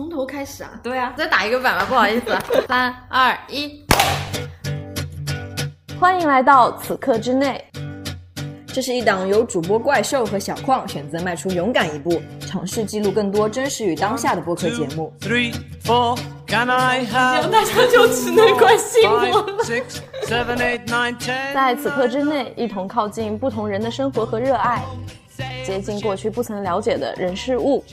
[0.00, 0.70] 从头开始啊？
[0.82, 2.34] 对啊，再打一个板吧，不好意思。
[2.66, 3.84] 三二一，
[6.00, 7.62] 欢迎来到此刻之内。
[8.68, 15.12] 这是一档由主播怪兽和小矿选择迈出勇敢一步，尝试记录更多真实与当下的播客节目。
[15.20, 19.64] Three, four, can I have 大家就只能关心我了。
[19.64, 21.52] six, seven, eight, nine, ten?
[21.52, 24.82] 在此刻之内，一同靠近不同人的生活和热爱，
[25.62, 27.84] 接近过去不曾了解的人事物。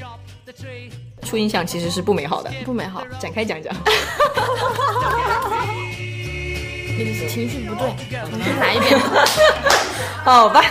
[1.28, 3.76] 初印象其实是不美好的，不美好，展开讲讲。
[7.28, 7.94] 情绪不对，
[8.30, 8.98] 重新来一遍。
[10.24, 10.64] 好吧，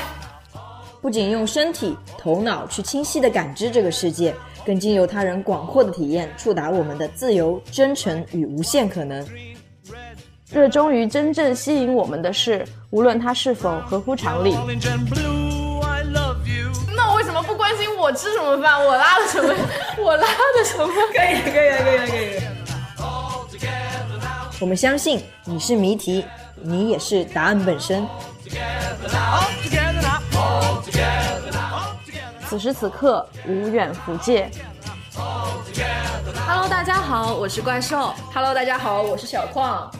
[1.02, 9.24] 不仅用身体、头脑去清晰地感知这个世界，更经由他人广阔的体验，触达我们的自由、真诚与无限可能。
[10.50, 14.54] 热衷于真正吸引我们的事，无论它是否合乎常理。
[18.06, 18.86] 我吃什么饭？
[18.86, 19.52] 我拉的什么？
[19.98, 20.86] 我拉的什么？
[21.12, 22.40] 可以，可以，可以，可以。
[24.60, 28.06] 我们相信你是谜题，你也是答案本身。
[32.48, 34.48] 此时此刻，无远弗届。
[36.46, 38.14] Hello，大家好，我是怪兽。
[38.32, 39.90] Hello，大家好，我是小矿。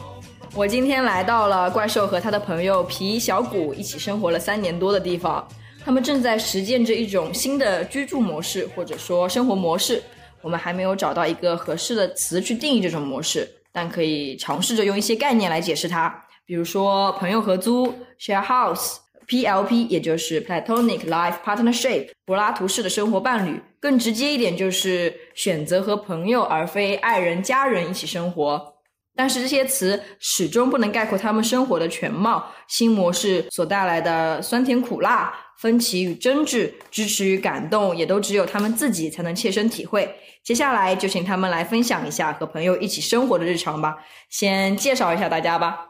[0.53, 5.45] 我今天来到了怪兽和他的朋友皮小谷一起生活了三年多的地方，
[5.87, 10.03] 他们正在实践着一种新的居住模式，或者说生活模式。
[10.41, 16.13] 我们还没有找到一个合适的词去定义这种模式，但可以尝试着用一些概念来解释它，
[16.45, 17.87] 比如说朋友合租
[18.19, 18.97] （share house）。
[19.29, 23.57] PLP 也就是 Platonic Life Partnership，柏拉图式的生活伴侣。
[23.79, 28.73] 更直接一点就是选择和朋友而非爱人、家人一起生活。
[29.15, 32.45] 但是这些词始终不能概括他们生活的全貌。
[32.67, 40.15] 新模式所带来的酸甜苦辣、分歧与争执、支持与感动，也都只有他们自己才能切身体会。
[40.43, 43.97] 接下来就请他们来分享一下和朋友一起生活的日常吧。
[44.29, 45.87] 先介绍一下大家吧。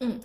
[0.00, 0.20] 嗯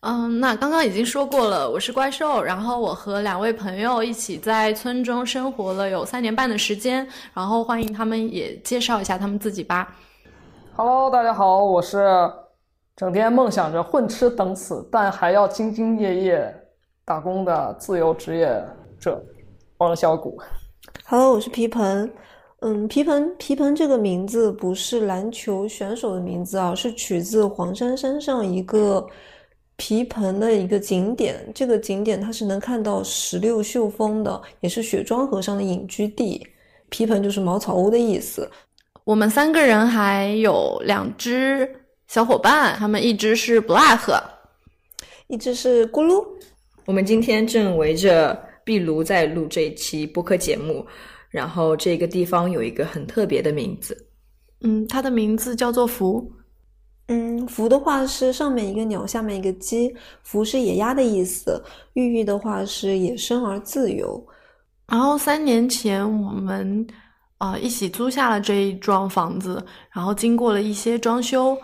[0.00, 9.96] 嗯，那刚刚已经说过了，我是怪兽，然后我和两位朋友一起在村中生活了有三年半的时间，然后欢迎他们也介绍一下他们自己吧。
[10.74, 12.28] Hello，大家好，我是
[12.96, 16.61] 整天梦想着混吃等死，但还要兢兢业业
[17.04, 18.64] 打工的自由职业
[19.00, 19.20] 者
[19.78, 20.40] 王小谷。
[21.04, 22.10] Hello，我是皮盆。
[22.60, 29.04] 嗯，皮盆皮盆这个名字不是篮球选手的名字啊，是取自黄山山上一个
[29.74, 31.44] 皮盆的一个景点。
[31.52, 36.46] 这个景点它是能看到石榴秀峰的，也是雪庄和尚的隐居地。
[36.88, 38.48] 皮盆就是茅草屋的意思。
[39.02, 41.68] 我们三个人还有两只
[42.06, 44.22] 小伙伴，他们一只是 Black，
[45.26, 46.24] 一只是咕噜，
[46.84, 50.84] 我们今天正围着壁炉在录这一期播客节目，
[51.30, 54.06] 然后这个地方有一个很特别的名字，
[54.62, 56.32] 嗯，它的名字叫做福。
[57.06, 61.62] 嗯，福的话是上面一个鸟，下面一个鸡，福是野鸭的意思。
[61.94, 64.24] 寓意的话是野生而自由。
[64.88, 66.86] 然后三年前我们
[67.38, 71.56] 啊、呃一起租下了这一幢房子，然后经过了一些装修，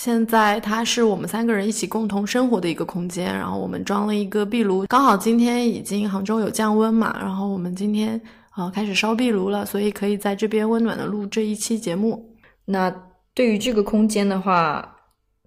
[0.00, 3.26] 现在它是我们三个人一起共同生活的一个空间。
[3.26, 8.20] 然后我们装了一个壁炉，刚好今天已经杭州有降温嘛，然后我们今天
[8.50, 12.36] 啊、开始烧壁炉了，所以可以在这边温暖的录这一期节目。
[12.64, 12.94] 那
[13.34, 14.96] 对于这个空间的话，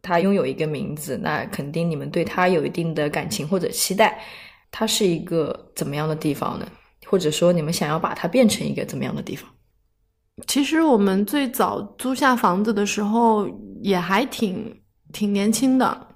[0.01, 4.19] 它拥有一个名字，那肯定你们对它有一定的感情或者期待。
[4.71, 6.67] 它是一个怎么样的地方呢？
[7.07, 9.47] 或者说你们想要把它变成一个怎么样的地方？
[10.47, 13.49] 其实我们最早租下房子的时候
[13.81, 14.81] 也还挺
[15.13, 16.07] 挺年轻的，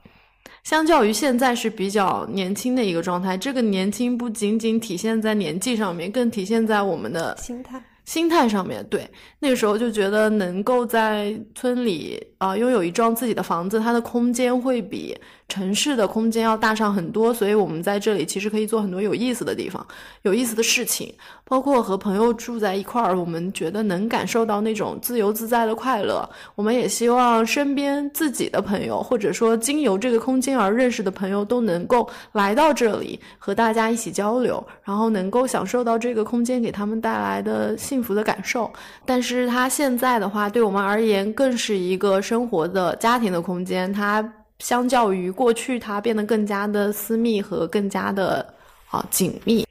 [0.63, 3.37] 相较于现在是比较年轻的一个状态。
[3.37, 7.81] 这个年轻不仅仅体现在年纪上面，更体现在我们的心态。
[8.03, 8.85] 心态上面。
[8.89, 9.07] 对，
[9.39, 15.15] 那个时候就觉得能够在村里啊、呃拥有一幢自己的房子，它的空间会比
[15.49, 19.85] 城市的空间要大上很多，所以我们在这里其实可以做很多有意思的地方、
[20.21, 26.29] 有意思的事情，包括和朋友住在一块儿，我们觉得能感受到那种自由自在的快乐。
[26.55, 38.71] 我们也希望身边自己的朋友，或者说经由这个空间而认识的朋友，都能够来到这里和大家一起交流，然后能够享受到这个空间给他们带来的幸福的感受。
[39.03, 44.23] 但是它现在的话，对我们而言更是一个生活的家庭的空间，它
[44.59, 48.45] 相较于过去，它变得更加的私密和更加的
[48.89, 49.65] 啊紧密。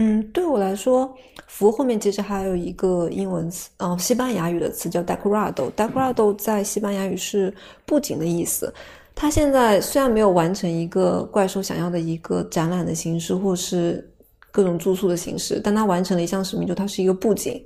[0.00, 1.12] 嗯，对我来说，
[1.48, 5.70] 福后面其实还有一个英文词，呃，西班牙语的词叫 decorado。
[5.72, 7.52] decorado 在西班牙语是
[7.84, 8.72] 布景的意思。
[9.16, 14.08] 它现在虽然没有完成一个怪兽想要的一个展览的形式，或是
[14.52, 17.60] 各种住宿的形式，但它完成了一项使命，就它是一个布景，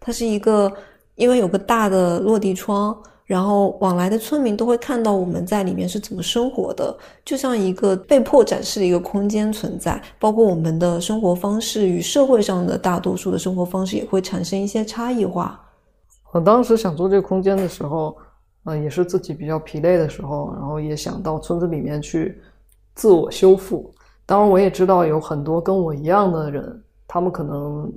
[0.00, 0.72] 它是一个
[1.14, 10.00] 因为有个大的落地窗，然后往来的村民都会看到我们在里面是怎么生活的，就像一个被迫展示的一个空间存在。
[10.18, 15.60] 包括我们的生活方式与社会上的大多数的生活方式也会产生一些差异化。
[16.32, 18.16] 我当时想做这个空间的时候，
[18.64, 22.40] 呃，也是自己比较疲累的时候，然后也想到村子里面去
[22.94, 23.92] 自我修复。
[24.24, 27.90] 当然，我也知道有很多跟我一样的人，他们可能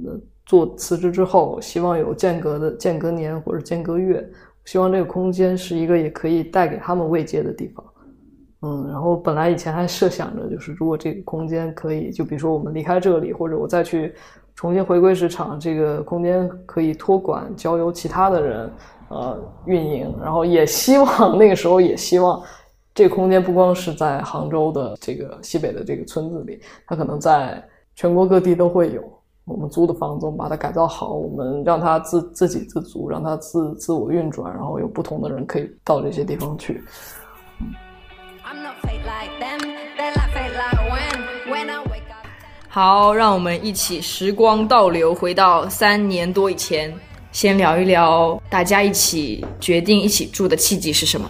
[0.45, 4.27] 做辞职之后，希望有间隔的间隔年或者间隔月，
[4.69, 7.83] 希望这个空间是一个也可以带给他们慰藉的地方。
[8.61, 14.13] 嗯，然后本来以前还设想着，就是如果这个空间可以，就比如说我们离开这里，或者我再去
[14.53, 18.71] 重新回归市场，这个空间可以托管交由其他的人
[19.07, 22.39] 呃运营，然后也希望那个时候也希望
[22.93, 27.59] 这个空间不光是在杭州的这个西北的这个村子里，它可能在
[27.95, 29.18] 全国各地都会有。
[29.49, 36.83] 我们租的房子，我们把它改造好，我们让它自自给自足，让它自自我运转，然后有不同的人可以到这些地方去。
[38.45, 39.59] I'm not fake like them.
[39.97, 42.27] They're like fake like when when I wake up.
[42.67, 46.93] 好，让我们一起时光倒流，回到三年多以前，
[47.31, 51.29] 先聊一聊大家一起决定一起住的契机是什么。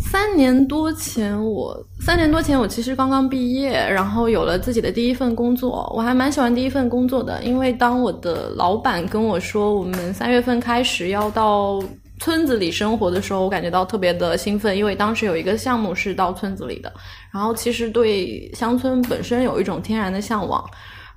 [0.00, 5.92] 三年多前我，三年多前我其实刚刚毕业，然后有了自己的第一份工作。
[5.94, 11.82] 我还蛮喜欢第一份工作的，因为当我的老板跟我说我们三月份开始要到
[12.20, 16.92] 村子里生活的时候，我感觉到特别的兴奋，因为当时有一个项目是到村子里的，
[17.32, 20.64] 然后其实对乡村本身有一种天然的向往。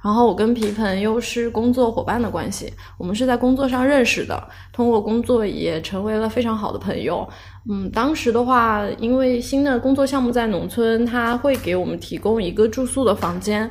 [0.04, 7.28] 然后我跟皮盆又是工作伙伴的关系，我们是在工作上认识的，通过工作也成为了非常好的朋友。
[7.70, 13.70] 嗯，当时的话，因为新的工作项目在农村，他会给我们提供一个住宿的房间，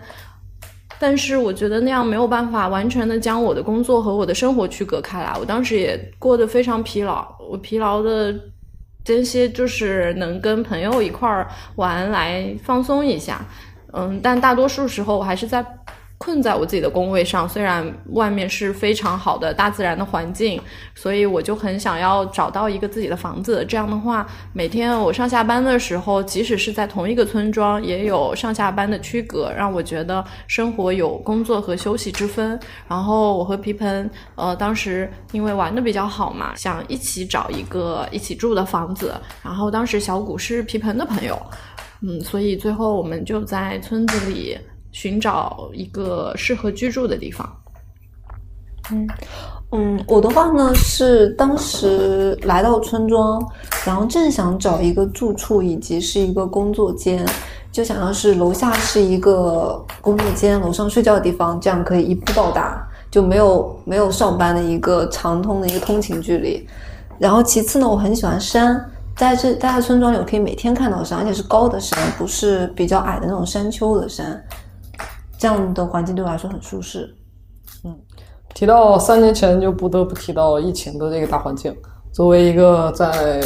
[1.00, 5.36] 但是我觉得那样没有办法完全的将我的工作和我的生活区隔开来。
[5.40, 8.32] 我当时也过得非常疲劳，我疲劳的
[9.04, 13.44] 间歇就是能跟朋友一块儿玩来放松一下。
[13.92, 15.64] 嗯，但大多数时候我还是在
[16.22, 20.60] 困在我自己的工位上，虽然外面是非常好的大自然的环境，
[20.94, 23.64] 所以我就很想要找到一个自己的房子。
[23.66, 32.60] 这样的话，每天我上下班的时候，即使是在同一个村庄，也有上下班的区隔，让我觉得生活有工作和休息之分。
[32.86, 39.14] 然后我和皮盆，呃，当时因为玩的比较好嘛，想一起找一个一起住的房子。
[39.42, 41.40] 然后当时小谷是皮盆的朋友，
[42.02, 44.58] 嗯，所以最后我们就在村子里。
[44.92, 47.56] 寻找一个适合居住的地方。
[48.92, 49.08] 嗯
[49.72, 53.40] 嗯，我的话呢是当时来到村庄，
[53.86, 57.24] 然后正想找一个住处以及是一个工作间，
[57.70, 66.66] 就想要是楼下是一个工作间，楼上睡觉的地方，这样可以一步到达，就没有没有上班的一个长通的一个通勤距离。
[67.16, 74.42] 然后其次呢，我很喜欢山，在这待在村庄里，我可以每天看到山，而且是高的山，不是比较矮的那种山丘的山。
[75.40, 77.12] 这样的环境对我来说很舒适。
[77.84, 77.96] 嗯
[78.52, 81.74] 提到三年前，就不得不提到疫情的这个大环境。
[82.12, 83.40] 作为一个在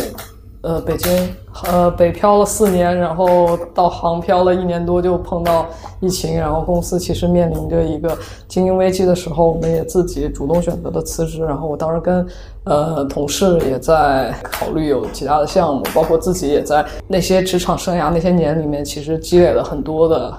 [0.63, 1.35] 呃北京
[1.67, 5.67] 呃北漂了四年，然后到杭漂了一年多，就碰到
[6.01, 8.17] 疫情，然后公司其实面临着一个
[8.49, 11.45] 经营危机的时候，我们也自己主动选择了辞职。
[11.45, 12.27] 然后我当时跟
[12.65, 20.35] 呃同事也在考虑有其他的项目，包括自己也在那些职场生涯那些年里面，其实积累了很多的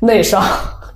[0.00, 0.42] 内伤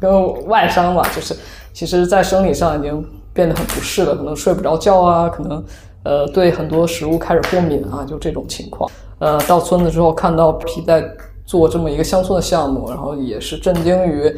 [0.03, 1.35] 跟外伤吧，就是。
[1.75, 5.65] 其实，在生理上已经变得很不适了，可能睡不着觉啊，可能
[6.03, 8.91] 呃对很多食物开始过敏啊，就这种情况。
[9.21, 11.03] 呃，到村子之后看到皮在
[11.47, 14.31] 做这么一个乡村的项目，然后也是震惊于，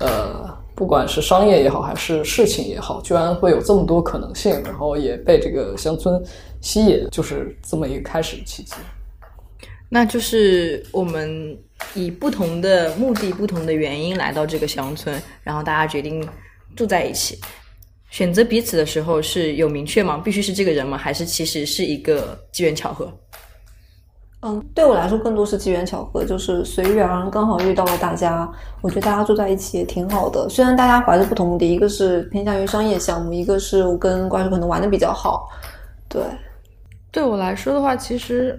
[0.00, 6.20] 呃，不管是商业也好，还是事情也好，居然会有这么多可能性，然后也被这个乡村
[6.60, 8.74] 吸引，就是这么一个开始的契机。
[9.88, 11.56] 那就是我们
[11.94, 16.26] 以不同的目的、不同的原因来到这个乡村，然后大家决定。
[16.74, 17.38] 住在一起，
[18.08, 20.16] 选择彼此的时候是有明确吗？
[20.24, 20.96] 必须是这个人吗？
[20.96, 23.12] 还是其实是一个机缘巧合？
[24.40, 28.50] 嗯，对我来说更多是机缘巧合，就是随遇而安，刚好遇到了大家。
[28.80, 30.48] 我觉得大家住在一起也挺好的。
[30.48, 35.46] 虽然大家怀着不同目的，一个是偏向于商业项目，一个是我跟怪兽可能玩的比较好。
[36.08, 36.22] 对，
[37.10, 38.58] 对我来说的话，其实。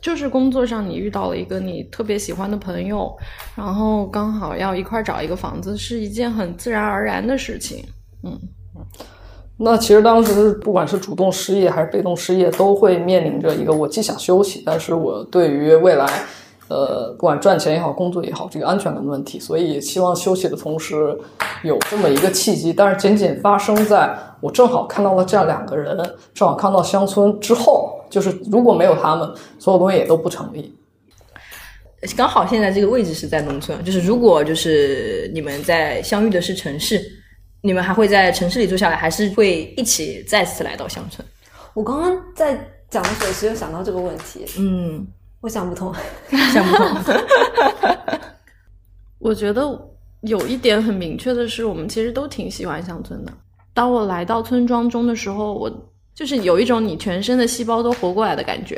[0.00, 3.12] 就是工作上你遇到了一个你特别喜欢的朋友，
[3.56, 7.84] 然后刚好要一块找一个房子，是一件很自然而然的事情。
[8.22, 8.38] 嗯，
[9.56, 16.06] 那其实当时不管是主动失业还是被动失业，都会面临着一个我既想休息，但是我对于未来
[16.68, 21.18] 呃，不管赚钱也好，工作也好，这个安全感的问题，所以希望休息的同时
[21.64, 25.96] 有这么一个契机，但是仅仅发生在我正好看到了这样两个人，
[26.34, 30.74] 正好看到乡村之后，就是如果没有他们，所有东西也都不成立。
[32.16, 37.02] 刚好现在这个位置是在农村，就是如果就是你们在相遇的是城市，
[37.60, 41.26] 你们还会在城市里住下来，还是会一起再次来到乡村？
[41.74, 42.54] 我刚刚在
[42.88, 45.06] 讲的时候，其实有想到这个问题，嗯，
[45.40, 45.92] 我想不通。
[46.52, 47.14] 想不通。
[49.18, 49.68] 我觉得
[50.20, 53.32] 有一点很明确的是，我们其实都挺喜欢乡村的。
[53.74, 55.68] 当我来到村庄中的时候，我
[56.18, 58.76] 就是有一种你全身的细胞都活过来的感觉。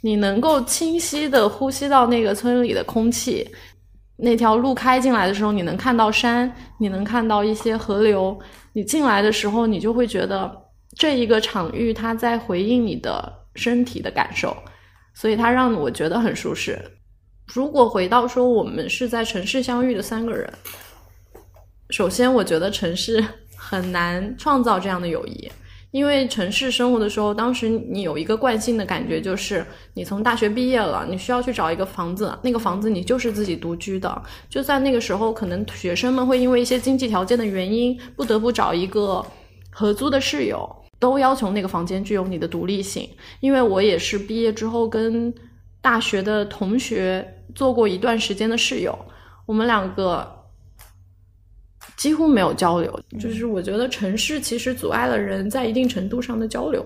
[0.00, 3.46] 你能够清晰的呼吸到那个村里的空气，
[4.16, 6.50] 那条路开进来的时候，你能看到山，
[6.80, 8.40] 你能看到一些河流。
[8.72, 10.50] 你进来的时候，你就会觉得
[10.96, 14.56] 这一个场域它在回应你的身体的感受，
[15.12, 16.80] 所以它让我觉得很舒适。
[17.44, 20.50] 如果回到说我们是在城市相遇的三个人，
[21.90, 23.22] 首先我觉得城市
[23.54, 25.52] 很难创造这样的友谊。
[25.92, 34.22] 因为城市生活的时候，当时你有一个惯性的感觉，就是你从大学毕业了，你需要去找一个房子，那个房子你就是自己独居的。
[34.48, 39.24] 就在那个时候，可能学生们会因为一些经济条件的原因，不得不找一个
[39.70, 40.68] 合租的室友，
[40.98, 43.08] 都要求那个房间具有你的独立性。
[43.40, 45.32] 因为我也是毕业之后跟
[45.82, 48.98] 大学的同学做过一段时间的室友，
[49.46, 50.41] 我们两个。
[51.96, 56.84] 几乎没有交流，就是我觉得城市其实阻碍了人在一定程度上的交流。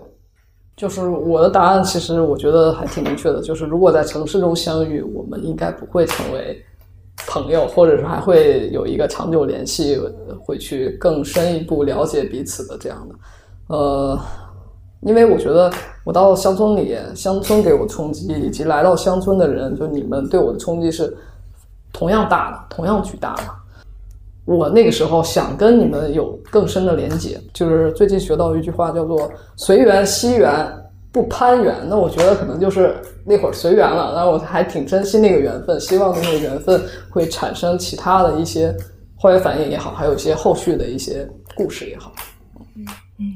[0.76, 6.62] 就是我的答案，其实我觉得还挺明确的，就是如果在城市中相遇，我们应该不会成为
[7.26, 9.98] 朋友，或者是还会有一个长久联系，
[10.44, 13.14] 会去更深一步了解彼此的这样的。
[13.68, 14.20] 呃，
[15.00, 15.72] 因为我觉得
[16.04, 21.16] 我到乡村里，乡村给我冲击，以及来到乡村的人，就你们对我的冲击是
[21.90, 23.42] 同样大的，同样巨大的。
[24.46, 30.54] 我那个时候想跟你们有更深的连接，就是最近学到一句话叫做“随缘惜缘，
[31.10, 31.74] 不攀缘”。
[31.90, 38.72] 那我觉得可能就是那会儿随缘了，然后我还挺珍惜那个缘分，希望那个缘分会产生其他的一些
[39.16, 42.12] 化学反应也好，还有一些后续的一些故事也好。
[43.18, 43.34] 嗯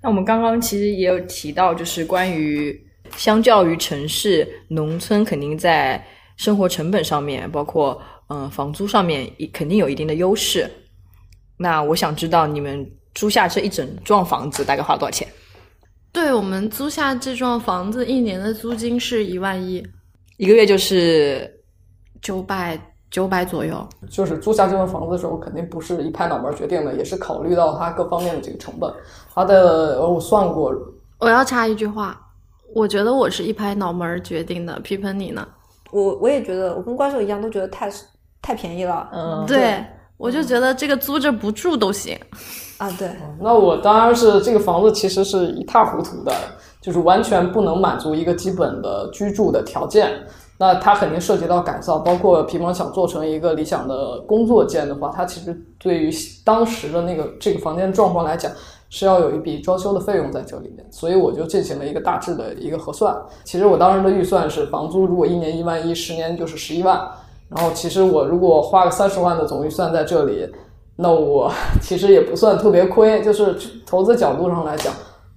[0.00, 2.80] 那我们刚刚其实也有提到，就是关于
[3.16, 6.00] 相较于城市，农村肯定在
[6.36, 8.00] 生活成本上面，包括。
[8.32, 10.66] 嗯，房租上面肯定有一定的优势。
[11.58, 15.28] 那我想知道你们租下这一整幢房子大概花多少钱？
[16.12, 19.86] 对我们租下这幢房子，一年的租金是一万一，
[20.38, 21.50] 一个月就是
[22.22, 22.78] 九百
[23.10, 23.86] 九百左右。
[24.08, 28.90] 就是租下这栋房子的时候，肯定不是一拍脑门决定的，也是考虑到它各方面的这个成本。
[29.34, 30.74] 它的我算过，
[31.18, 32.18] 我要插一句话，
[32.74, 34.80] 我觉得我是一拍脑门决定的。
[34.80, 35.46] 皮盆你呢？
[35.90, 37.90] 我我也觉得，我跟怪兽一样，都觉得太
[38.42, 39.08] 太便宜了。
[39.12, 39.82] 嗯，对，
[40.16, 42.18] 我就觉得这个租着不住都行。
[42.78, 43.08] 啊，对，
[43.40, 46.32] 那我当然是这个房子其实是一塌糊涂的，
[46.80, 50.10] 就是完全不能满足一个基本的居住的条件。
[50.58, 56.10] 那它肯定涉及到改造，包括皮蒙想做成一个理想的工作间的话，它其实对于
[56.44, 58.50] 当时的那个这个房间状况来讲，
[58.90, 60.84] 是要有一笔装修的费用在这里面。
[60.90, 63.16] 所以我就进行了一个大致的一个核算。
[63.44, 67.08] 其实我当时的预算是，房租如果一年一万一，十年就是十一万。
[67.54, 70.48] 然后其实我如果花个三十万的总预算在这里，
[70.96, 73.56] 那我 其实也不算特别亏，就是
[73.86, 74.92] 投资角度上来讲，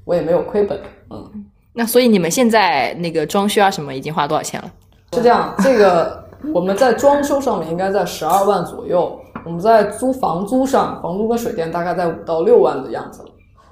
[0.05, 0.79] 我也没有亏本。
[1.09, 4.71] 嗯，那所以你们现在那个装修啊什么已经花多少钱了？
[5.13, 13.23] 是这样，这个我们在装修上面应该在十二万左右，我们在租房租上，房租跟水电大概在五到六万的样子，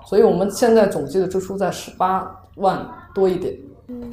[0.05, 3.53] 所以我们现在总计的支出在十八万多一点。
[3.87, 4.09] 嗯，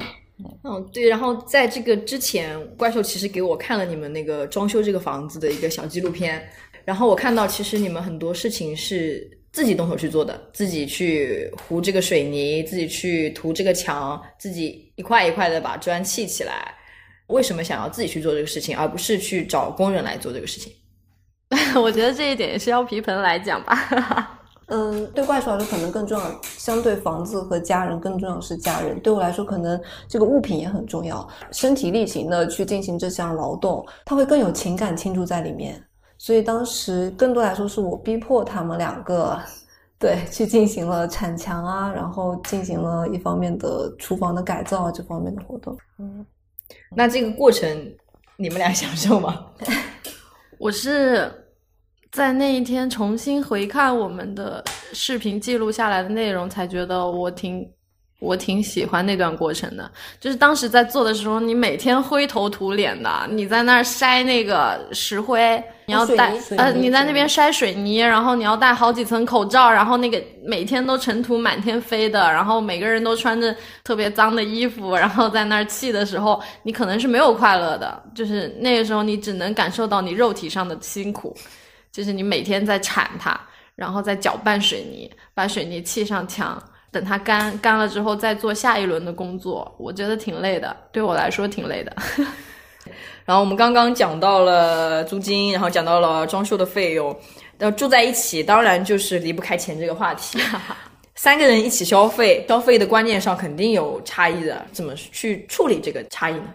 [0.63, 6.47] 嗯对，然后在这个之前，怪兽其实给我看了你们那个装修这个房子的一个小纪录片，
[6.85, 16.73] 然后我看到其实你们很多事情是自己动手去做的，自己去糊这个水泥，自己去涂这个墙，自己一块一块的把砖砌起来。
[17.27, 20.73] 为什么想要自己去做这个事情，而不是去找工人来做这个事情？
[21.81, 24.40] 我觉得这一点也是要皮盆来讲吧。
[24.73, 28.97] 嗯，对怪兽来说可能更重要，相对房子和家人更重要是家人。
[29.01, 35.83] 对我来说，可能这个物品也很重要，身体力行的去进行这项劳动，它会更有情感倾注在里面。
[36.17, 39.37] 所以当时更多来说是我逼迫他们两个，
[39.99, 45.77] 对，去进行了铲墙啊，然后进行了一方面的厨房的改造啊这方面的活动。
[45.99, 46.25] 嗯，
[46.95, 47.93] 那这个过程
[48.37, 49.47] 你们俩享受吗？
[50.57, 51.29] 我是。
[52.11, 57.65] 在那一天重新回看我们的视频记录下来的内容，才觉得我挺
[58.19, 59.89] 我挺喜欢那段过程的，
[60.19, 81.35] 就是当时在做的时候，你每天灰头土脸的，你在那儿筛那个石灰，你要带呃，你在那边筛水泥，然后你要戴好几层口罩，然后那个每天都尘土满天飞的，然后每个人都穿着特别脏的衣服，然后在那儿砌的时候，你可能是没有快乐的，就是那个时候你只能感受到你肉体上的辛苦，
[81.91, 83.39] 就是你每天在铲它，
[83.75, 86.61] 然后再搅拌水泥，把水泥砌上墙。
[86.91, 91.95] 等它干干了之后，再做下一轮的工作，我觉得挺累的，对我来说挺累的。
[93.23, 97.17] 然后我们刚刚讲到了租金，然后讲到了装修的费用，
[97.57, 100.37] 然后住在一起，当然就是离不开钱这个话题。
[101.15, 106.47] 三个人一起消费，消费的观念上肯定有差异的，怎么去处理这个差异呢？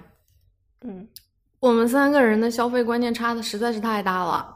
[0.83, 1.07] 嗯
[1.61, 4.56] 我们三个人的消费观念差的实在是太大了。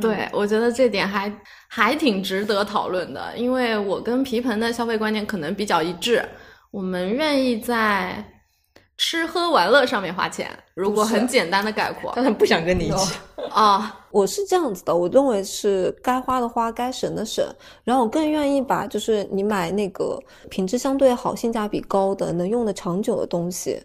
[0.00, 1.32] 对，我觉得这点还
[1.68, 6.24] 还挺值得讨论的，因为我跟皮盆的消费观念可能比较一致，
[6.70, 8.24] 我们愿意在
[8.96, 10.50] 吃喝玩乐上面花钱。
[10.74, 13.16] 如果很简单的概括但他不想跟你一起。
[13.50, 17.46] 啊，我是这样子的，我认为是该花的花，该省的省。
[17.84, 20.18] 然后我更愿意把就是你买那个
[20.50, 23.80] 品质相对好、性价比高的、能用的长久的东西，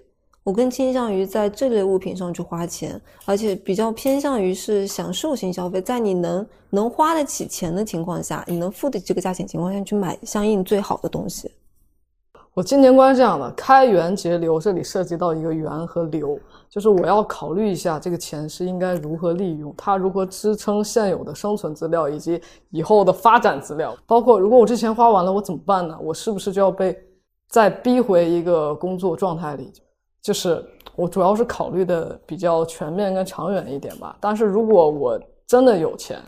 [0.50, 11.52] 我更倾向于在这类物品上去花钱，而且比较偏向于是享受型消费，在你能能花得起钱的情况下，你能付得起这个价钱情况下去买相应最好的东西。
[12.56, 22.42] 我金钱观是这样的：开源节流，这里涉及到一个源和流，就是我要考虑一下这个钱是应该如何利用，它如何支撑现有的生存资料以及
[22.72, 23.96] 以后的发展资料。
[24.08, 25.96] 包括如果我这钱花完了，我怎么办呢？
[26.02, 26.98] 我是不是就要被
[27.50, 29.72] 再逼回一个工作状态里？
[30.22, 30.64] 就是
[30.96, 34.18] 我主要是考虑的比较全面跟长远一点吧。
[34.20, 36.20] 但是如果我真的有钱，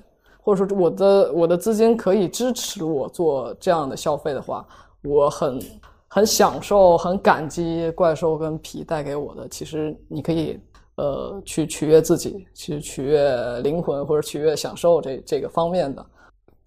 [0.41, 4.65] 或者说我的我的资金可以支持我做这样的消费的话，
[5.03, 5.59] 我很
[6.07, 9.47] 很享受、很感激怪兽跟皮带给我的。
[9.49, 10.59] 其实你可以
[10.95, 16.05] 呃去取悦自己，去取悦灵魂或者取悦享受这这个方面的，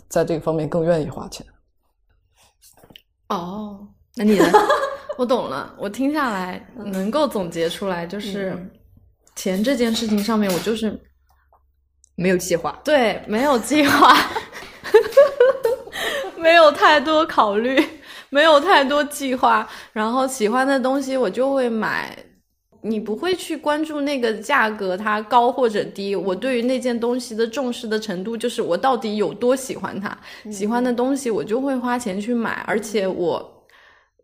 [0.09, 1.45] 在这个方面更愿意花钱。
[3.31, 4.45] 哦，那你呢？
[5.17, 8.57] 我懂了，我听下来能够总结出来，就是
[9.37, 10.99] 钱这件事情上面，我就是
[12.17, 12.81] 没有计划。
[12.85, 14.17] 对没有计划，
[16.37, 17.83] 没有太多考虑，
[18.31, 22.17] 没有太多计划，然后喜欢的东西我就会买。
[22.87, 30.15] 你不会去关注那个价格它高或者低，我对于那件东西的重视的程度，就是我到底有多喜欢它，
[30.53, 33.54] 喜欢的东西我就会花钱去买，而且我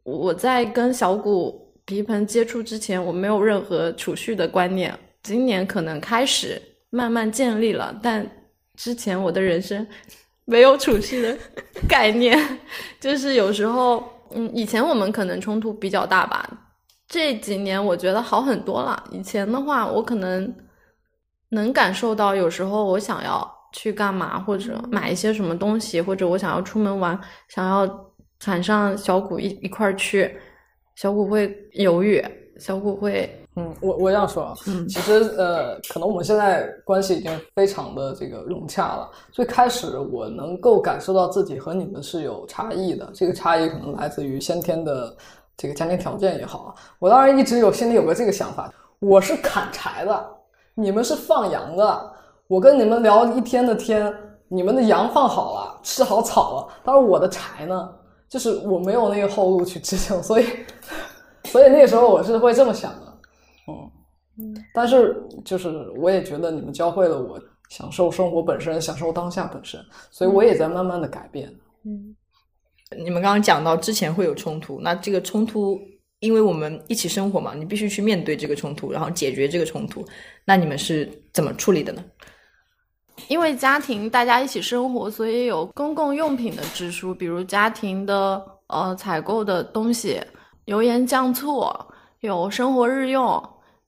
[0.05, 6.61] 我在跟小谷皮盆接触之前，我没有任何储蓄的观念，今年可能开始
[6.91, 8.29] 慢慢建立了，但
[8.77, 9.87] 之前我的人生
[10.47, 11.37] 没有储蓄的
[11.89, 12.39] 概念，
[12.99, 16.49] 就是有时候，嗯，以前我们可能冲突比较大吧，
[17.09, 19.05] 这几年我觉得好很多了。
[19.13, 20.53] 以前的话，我可能
[21.51, 27.87] 能感受到，有时候我想要去干嘛，或者买一些什么东西，或者我想要出门玩，想要
[28.43, 30.35] 喊上小谷一一块儿去，
[30.97, 32.25] 小谷会犹豫，
[32.59, 39.11] 小谷会嗯，我我这样说啊，嗯其实呃，可能我们现在关系已经非常的这个融洽了。
[39.33, 45.15] 最开始我能够感受到自己和你们是有差异的，这个差异可能来自于先天的
[45.57, 46.75] 这个家庭条件也好啊。
[46.99, 50.27] 我当然一直有心里有个这个想法，我是砍柴的，
[50.75, 52.13] 你们是放羊的。
[52.47, 54.13] 我跟你们聊一天的天，
[54.49, 57.89] 你们的羊放好了，吃好草了，但是我的柴呢，
[58.31, 60.47] 就是我没有那个后路去支撑，所以
[61.45, 63.19] 所以那个时候我是会这么想的。
[64.39, 67.39] 嗯，但是就是我也觉得你们教会了我
[67.69, 71.53] 享受生活本身，享受当下本身，所以我也在慢慢的改变。
[71.85, 72.17] 嗯
[72.97, 75.79] 你们刚刚讲到之前会有冲突，那这个冲突，
[76.19, 80.05] 因为我们一起生活嘛，你必须去面对这个冲突，然后解决这个冲突。
[80.45, 82.05] 那你们是怎么处理的呢？
[83.29, 90.21] 因为家庭大家一起生活，所以有公共用品的支出，比如家庭的呃采购的东西，
[90.65, 91.67] 油盐酱醋，
[92.21, 93.43] 有生活日用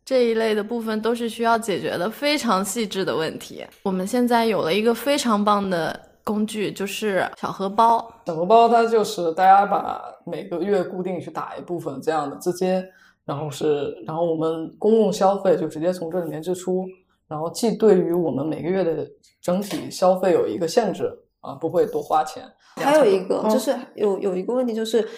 [0.05, 3.65] 这一类的部分都是需要解决的非常细致的问题。
[3.85, 8.13] 我们现在有了一个非常棒的工具，就是小荷包。
[8.27, 12.83] 小荷包它就是大家把每个月固定去打一部分这样的资金，
[13.25, 16.85] 然后是然后我们公共消费就直接从这里面支出，
[17.33, 19.05] 然后既对于我们每个月的
[19.41, 22.45] 整体消费有一个限制啊，不会多花钱。
[22.77, 25.09] 还有一个嗯就是有有一个问题就是。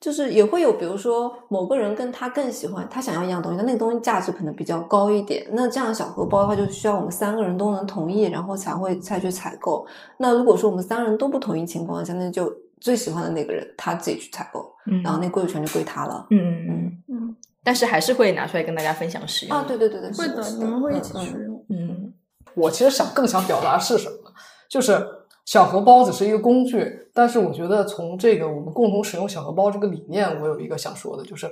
[0.00, 5.46] 就是也会有，比如说某个人跟他更喜欢，他想要一样东西，但那个东西价值可能比较高一点。
[5.52, 9.86] 那这样小荷包的话，就需要我们三个人都能同意，然后才会再去采购。
[10.18, 16.26] 那如果说我们三人都不同意情况下，那就最喜欢的那个人他自己去采购，嗯然后那归有权就归他了。
[16.28, 21.66] 嗯嗯嗯嗯，但是还是会拿出来跟大家分享使用啊，对对对对，会的，你们会一起嗯使用。
[21.70, 22.14] 嗯
[22.54, 24.30] 我其实想更想表达是什么呢？
[24.68, 25.04] 就是
[25.44, 31.50] 小荷包只是一个工具，但是我觉得从这个我们共同使用小荷包这个理念，我有一个想说的，就是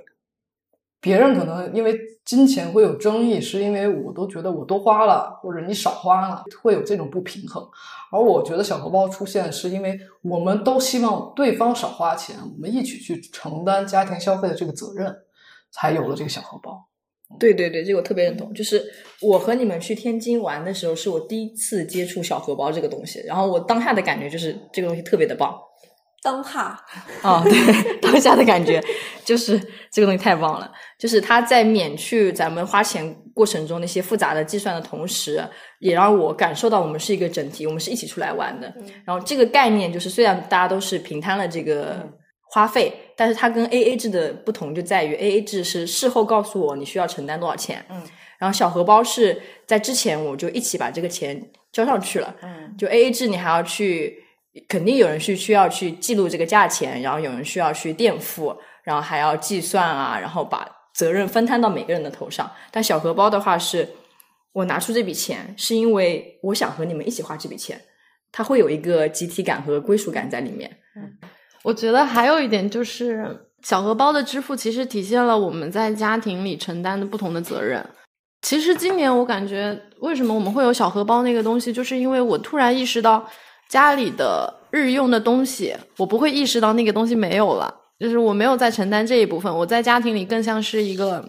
[1.01, 7.67] 别人可能因为金钱会有争议，是因为我都觉得我多花了，或者你少花了，会有这种不平衡。
[8.13, 15.13] 而我觉得小荷包出现，是因为我们都希望对方少花钱，我们一起去承担家庭消费的这个责任，
[15.73, 16.89] 才有了这个小荷包。
[17.39, 18.53] 对对对，这个我特别认同。
[18.53, 18.83] 就是
[19.21, 25.59] 我和你们去天津玩的时候，是我第一次接触小荷包这个东西，然后我当下的感觉就是这个东西特别的棒。
[26.23, 26.79] 当下
[27.23, 27.53] 啊、对，
[28.01, 28.81] 当下的感觉
[29.25, 29.59] 就是
[29.91, 35.45] 这个东西太棒了，就是它在免去咱们花钱过程中那些复杂的计算的同时，
[35.81, 38.73] 也让我感受到我们是一个整体，我们是一起出来玩的。
[39.05, 42.09] 然后这个概念就是，虽然大家都是平摊了这个
[42.53, 48.03] 花费，但是它跟 A A 制的不同就在于 A A 制是事后告诉我你需要承担多少钱，嗯，
[48.39, 54.23] 然后小荷包是在之前我就一起把这个钱交上去了，嗯就 A A 制，你还要去，
[54.69, 62.51] 肯定有人去需要去记录这个价钱，然后有人需要去垫付，然后还要计算啊，然后把责任分摊到每个人的头上。
[62.71, 63.89] 但小荷包的话是，
[64.53, 67.81] 我拿出这笔钱，是因为我想和你们一起花这笔钱，
[68.31, 70.71] 它会有一个集体感和归属感在里面。
[71.63, 77.85] 我觉得还有一点就是，小荷包的支付其实体现了我们在家庭里承担的不同的责任。
[78.43, 83.25] 其实今年我感觉，为什么我们会有小荷包那个东西，就是因为我突然意识到
[83.69, 89.57] 家里的日用的东西，我不会意识到那个东西没有了，就是我没有在承担这一部分。
[89.57, 91.25] 我在家庭里更像是一个，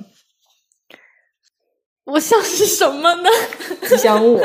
[2.06, 3.30] 我像是什么呢？
[3.88, 4.42] 吉祥物，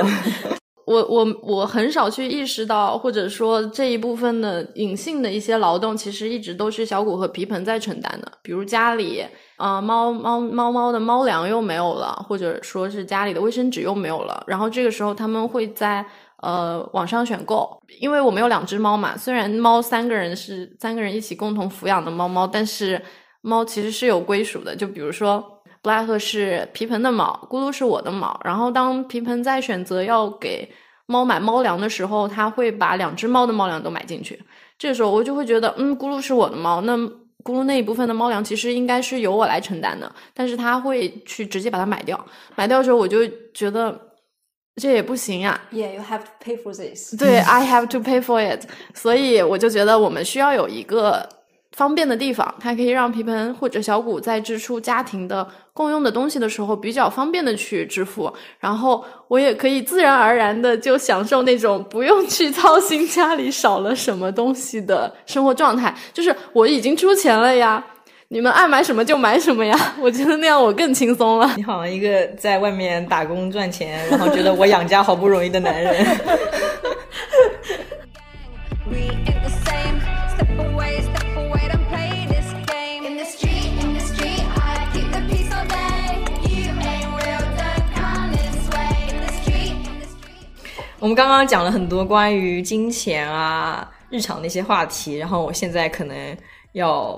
[0.88, 8.32] 我我我很少去意识到，或者说这一部分的隐性的一些劳动，其实一直都是小谷和皮盆在承担的。
[8.42, 9.22] 比如家里，
[9.56, 16.02] 啊、猫猫猫猫的猫粮又没有了，或者说是家里的卫生纸又没有了，然后这个时候他们会在
[16.42, 17.68] 呃网上选购，
[18.00, 23.02] 因为我们有两只猫嘛，虽然猫三个人是三个人一起共同抚养的猫猫，但是
[23.42, 25.57] 猫其实是有归属的，就比如说。
[25.82, 28.40] 布拉赫是皮盆的毛，咕噜是我的毛。
[28.44, 30.68] 然后当皮盆在选择要给
[31.06, 34.40] 猫买猫粮的时候，他会把两只猫的猫粮都买进去。
[34.78, 42.22] 这时候我就会觉得，嗯，咕噜是我的猫，那咕噜那一部分的猫粮其实应该是由我来承担的，但是他会去直接把它买掉。
[42.56, 43.98] 买掉之后，我就觉得
[44.76, 47.14] 这也不行呀、，Yeah, you have to pay for this。
[47.18, 51.28] 对，I have to pay for it，所以我就觉得我们需要有一个
[51.78, 67.82] 方便的地方，它可以让皮盆或者小谷在支出家庭的共用的东西的时候比较方便的去支付，然后我也可以自然而然的就享受那种不用去操心家里少了什么东西的生活状态，就是我已经出钱了呀。
[68.30, 71.48] 你们爱买什么就买什么呀， 我觉得那样我更轻松了。
[71.56, 76.04] 你好像一个在外面打工赚钱，然后觉得我养家好不容易的男人。
[91.00, 96.36] 我们刚刚讲了很多关于金钱啊、日常的一些话题，然后我现在可能
[96.72, 97.16] 要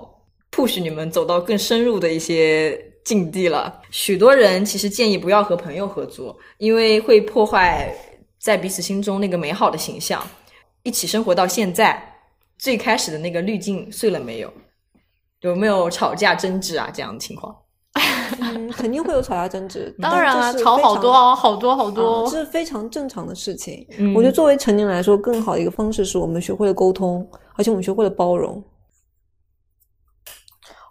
[0.52, 3.80] push 你们走到更深入的一些境地了。
[3.90, 7.90] 许多人其实建议不要和朋友合租，因为会破坏
[8.38, 10.22] 在彼此心中那个美好的形象。
[10.82, 12.02] 一起生活到现在，
[12.58, 14.52] 最开始的那个滤镜碎了没有？
[15.40, 17.56] 有没有吵架争执啊这样的情况？
[18.40, 22.24] 嗯，肯定会有吵架争执，当然啊，吵好多哦，好多好多。
[22.24, 23.86] 啊，这是非常正常的事情。
[23.98, 28.62] 嗯我觉得作为成年人来说，更好的一个方式是我们学会了沟通，而且我们学会了包容。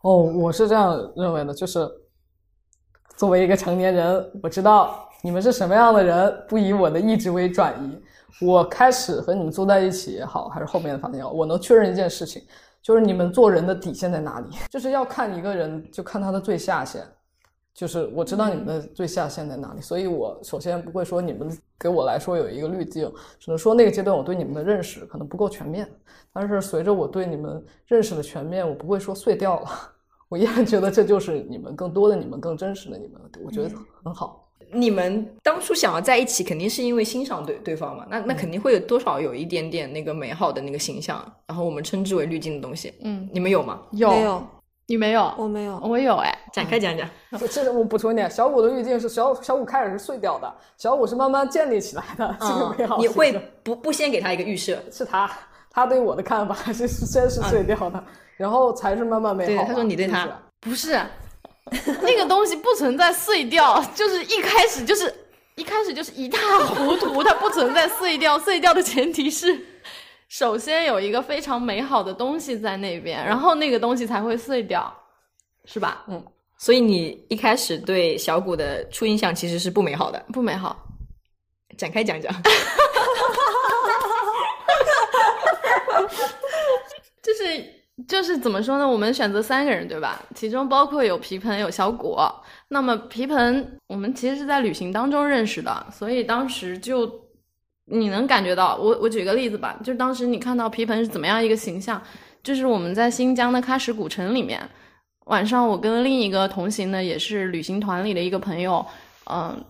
[0.01, 1.89] 哦，我是这样认为的，就是
[3.15, 7.99] 作为一个成年人，我知道你们是什么样的人，不以我的意志为转移。
[8.45, 12.41] 我开始和你们坐在一起也好，还是后面的发展也好，我能确认一件事情，
[12.81, 17.03] 就是你们做人的底线在哪里， 就是要看一个人，就看他的最下限。
[17.79, 25.89] 就是我知道你们的最下限在哪里，所以我首先不会说你们给我来说有一个滤镜，只能说那个阶段我对你们的认识可能不够全面。
[26.33, 29.69] 但是随着我对你们认识的全面，我不会说碎掉了，
[30.27, 33.69] 我依然觉得这就是你们更多的你们，更真实的你们，我觉得
[34.03, 34.45] 很好。
[34.73, 38.05] 你们当初想要在一起，肯定是因为欣赏对对方嘛？
[38.09, 42.93] 那那肯定会有多少有一点点那个美好的那个形象，然后我们称之为滤镜的东西。
[42.99, 43.81] 嗯，你们有吗？
[43.93, 44.43] 有没有，
[44.89, 45.31] 你没有？
[45.37, 45.79] 我没有。
[45.83, 46.35] 我有哎。
[46.51, 47.07] 展开讲讲。
[47.39, 54.81] 这这是我补充一点，小五的滤镜是小小五开始是碎掉的，小五是慢慢建立起来的，这个美好嗯你会不不先给他一个预设？
[54.91, 55.29] 是他，
[55.69, 58.03] 他对我的看法还是先是碎掉的，
[58.35, 59.63] 然后才是慢慢美好。
[59.63, 60.27] 对他说你对他
[60.59, 60.99] 不是
[61.69, 65.13] 不是，那个东西不存在碎掉，就是一开始就是
[65.53, 68.39] 一开始就是一塌糊涂，它不存在碎掉。
[68.39, 69.53] 碎掉的前提是，
[70.29, 74.95] 首先有一个非常美好的东西在那边，然后那个东西才会碎掉，
[75.65, 76.05] 是吧？
[76.07, 76.23] 嗯，
[76.57, 80.85] 所以你一开始对小谷的初印象其实是不美好的，不美好。
[81.77, 82.31] 展开讲讲。
[87.21, 87.63] 就是
[88.07, 88.87] 就是怎么说呢？
[88.87, 90.21] 我们选择三个人，对吧？
[90.35, 92.31] 其中包括有皮盆，有小果。
[92.67, 97.07] 那么皮盆，我们其实是在旅行当中认识的，所以当时就
[97.89, 98.75] 你能感觉到。
[98.77, 102.01] 我我举个例子吧，就当时你看到皮盆是怎么样一个形象，
[102.43, 104.61] 就是我们在新疆的喀什古城里面，
[105.25, 108.85] 晚上我跟另一个同行的也是旅行团里的一个朋友，
[109.31, 109.63] 嗯。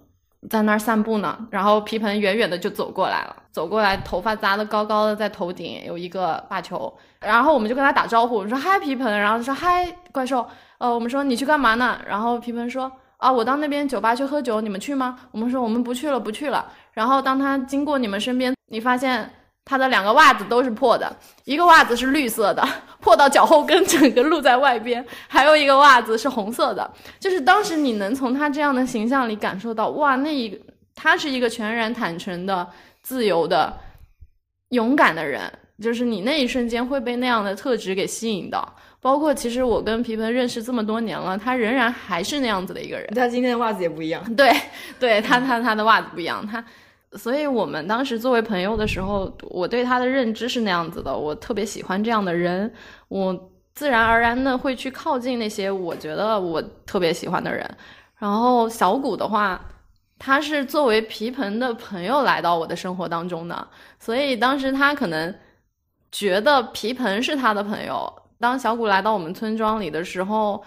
[0.49, 11.99] 在那儿散步呢，然后皮盆远远的就走过来了，走过来，头发扎的高高的，在头顶有一个发球，然后我们就跟他打招呼，我说嗨皮盆，然后他说嗨怪兽，呃，我们说你去干嘛呢？
[12.07, 15.19] 然后皮盆说啊，我到那边酒吧去喝酒，你们去吗？
[15.31, 16.65] 我们说我们不去了，不去了。
[16.93, 19.29] 然后当他经过你们身边，你发现
[19.65, 22.65] 他的两个袜子都是破的，一个袜子是绿色的，
[23.01, 26.89] 破到脚后跟，整个露在外边；还有一个袜子是红色的。
[27.19, 30.57] 就是当时你能从他这样的形象里感受到，哇，那一个
[30.95, 32.65] 他是一个全然坦诚的、
[33.01, 33.73] 自由的、
[34.69, 35.51] 勇敢的人。
[35.81, 38.75] 就是你那一瞬间会被那样的特质给吸引到。
[39.01, 43.07] 包括其实我跟皮盆认识这么多年了，他仍然还是那样子的一个人。
[43.15, 44.21] 他今天的袜子也不一样。
[44.35, 44.51] 对，
[44.99, 46.63] 对他他他的袜子不一样，他，
[47.13, 52.69] 所以我们当时作为朋友的时候，我对他的认知是那样子的，我特别喜欢这样的人，
[53.07, 57.65] 我自然而然的会去靠近那些我觉得我特别喜欢的人。
[58.17, 59.61] 然后小谷的话，
[60.17, 63.65] 他是作为皮蓬的朋友来到我的生活当中的，
[63.97, 65.33] 所以当时他可能
[66.11, 68.13] 觉得皮蓬是他的朋友。
[68.39, 70.63] 当小谷来到我们村庄里的时候，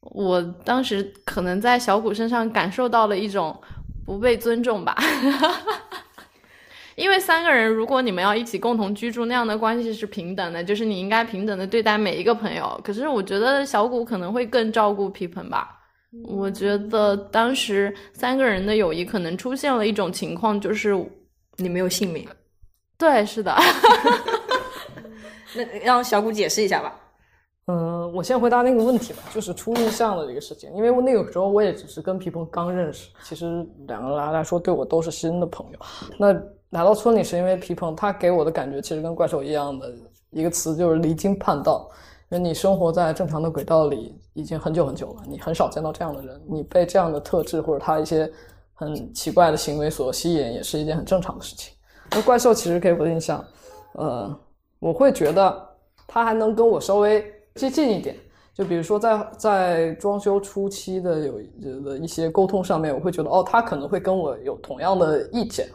[0.00, 3.58] 我当时可能在小谷身上感受到了一种
[4.04, 4.96] 不被尊重吧。
[6.96, 12.80] 因为三个人，如果你们要一起共同居住，那样的关系是平等的，就是你应该平等的对待每一个朋友。
[12.84, 15.80] 可是我觉得小谷可能会更照顾皮蓬吧。
[16.28, 20.94] 我觉得当时三个人的友谊可能出现了一种情况，就是
[21.56, 22.28] 你没有姓名，
[22.96, 23.52] 对，是的，
[25.56, 26.94] 那让小谷解释一下吧。
[27.66, 35.78] 嗯，我先回答那个问题吧，就是初印象的这个事情，因为我那个时候我也只是跟皮蓬刚认识，其实两个人来说对我都是新的朋友。
[36.18, 36.30] 那
[36.70, 39.94] 来到村里是因为皮蓬他给我的感觉其实跟怪兽一样的
[40.28, 41.88] 一个词就是离经叛道，
[42.28, 48.30] 因为你生活在正常的轨道里已经很久很久了，你很少见到这样的人，你被这样的特质或者他一些
[48.74, 51.72] 很奇怪的行为所吸引，也是一件很正常的事情。
[52.10, 53.42] 那怪兽其实给我的印象，
[53.94, 54.38] 呃，
[54.80, 55.66] 我会觉得
[56.06, 57.24] 他还能跟我稍微。
[57.54, 58.16] 接近一点，
[58.52, 61.40] 就比如说在在装修初期的有
[61.82, 65.68] 的一些沟通上面，我会觉得哦，他可能会跟我有同样的意见。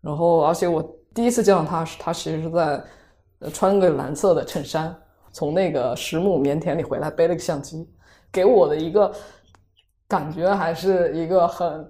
[0.00, 0.82] 然后，而且我
[1.14, 2.82] 第一次见到他是，他其实是在
[3.52, 4.96] 穿个蓝色的衬衫，
[5.32, 7.86] 从那个实木棉田里回来，背了个相机，
[8.32, 9.12] 给我的一个
[10.08, 11.86] 感觉还是一个很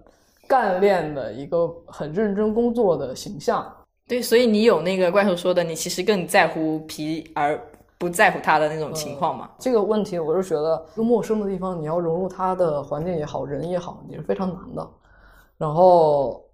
[0.48, 3.72] 干练的一个很认真工作的形象。
[4.08, 7.56] 对，所以你有那个怪兽说的，你其实更在乎皮而。
[8.02, 9.48] 不在乎他的那种情况嘛？
[9.60, 14.90] 这个问题我是觉得，一个陌生的地方，你要融入他的环境也好，人也好，也是非常难的。
[15.56, 16.44] 然后，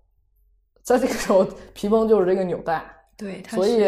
[0.83, 2.85] 在这个时候，皮蓬就是这个纽带，
[3.17, 3.87] 对，所以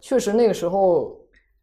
[0.00, 1.16] 确实那个时候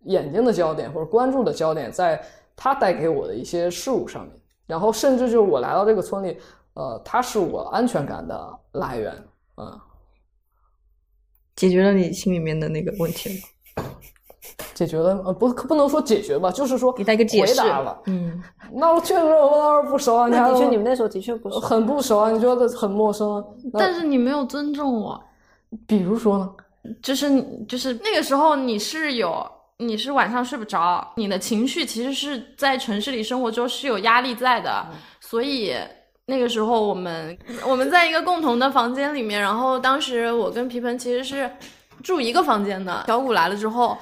[0.03, 2.23] 眼睛的焦点或者关注的焦点在
[2.55, 4.33] 他带给我的一些事物上面。
[4.65, 6.39] 然后，甚至就是我来到这个村里，
[6.75, 9.13] 呃，他是我安全感的来源，
[9.57, 9.77] 嗯，
[11.53, 13.49] 解决了你心里面的那个问题了。
[14.73, 17.99] 解决了，呃，不，不能说解决吧，就是说给他一个解释回答了。
[18.05, 18.41] 嗯，
[18.73, 21.59] 那我确实我们当时不熟啊，你的确，你们那时候的确不熟。
[21.59, 23.43] 很不熟啊，你觉得很陌生啊。
[23.73, 25.21] 但是你没有尊重我，
[25.87, 26.49] 比如说呢？
[27.01, 27.29] 就是
[27.67, 29.45] 就是那个时候你是有
[29.77, 34.85] 你是晚上睡不着，你的情绪其实是在城市里生活中是有压力在的，
[35.21, 35.73] 所以
[36.25, 37.37] 那个时候我们
[37.67, 41.49] 我们在一个共同的房间里面，然后当时我跟皮盆其实是
[42.03, 43.97] 住一个房间的，小谷来了之后。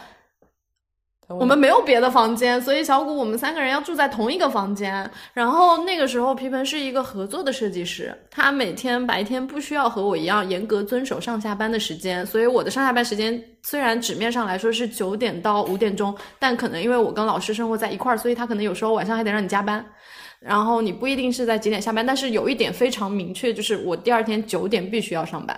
[1.39, 5.09] 我们没有别的房间，所以小谷我们三个人要住在同一个房间。
[5.33, 19.85] 然后那个时候，皮盆是一个合作的设计师，他每天白天不需要和我一样严格遵守上下班的时间，所以我的上下班时间虽然纸面上来说是九点到五点钟，但可能因为我跟老师生活在一块儿，所以他可能有时候晚上还得让你加班。
[20.39, 25.55] 然后你不一定是在几点下班，但是有一点非常明确，就是我第二天九点必须要上班。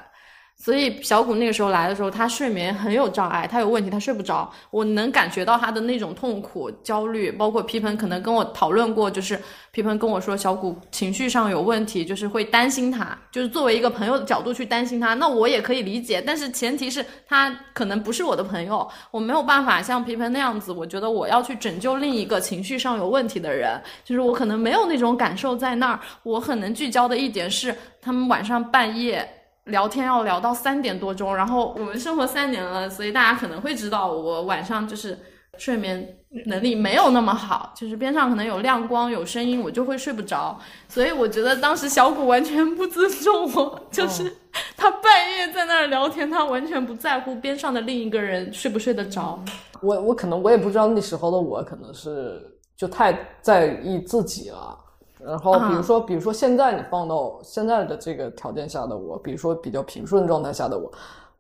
[0.64, 4.50] 所以小谷那个时候来的时候，他睡眠很有障碍，他有问题，他睡不着。
[4.72, 9.38] 我能感觉到他的那种痛苦、焦虑，包括皮盆可能跟我讨论过，就是
[9.72, 29.30] 皮盆跟我说小谷情绪上有问题，就是会担心他，就是作为一个朋友的角度去担心他，那我也可以理解，但是前提是他可能不是我的朋友，我没有办法像皮盆那样子，我觉得我要去拯救另一个情绪上有问题的人，就是我可能没有那种感受在那儿，我很能聚焦的一点是他们晚上半夜。
[29.66, 35.18] 聊天要聊到三点多钟，然后我们生活三年了，所以大家可能会知道我晚上就是
[35.58, 40.60] 睡眠能力没有那么好，就是边上可能有亮光、有声音，我就会睡不着。
[40.90, 44.36] 所以我觉得当时小谷完全不尊重我，就是
[44.76, 49.40] 他半夜在那儿聊天，他完全不在乎边上的另一个人睡不睡得着。
[49.82, 52.42] 我我可能我也不知道那时候的我可能是
[52.76, 54.78] 就太在意自己了。
[55.26, 60.92] 然后比如说，比如说现在你放到现在的这个条件下的我，比如说比较平顺状态下的我，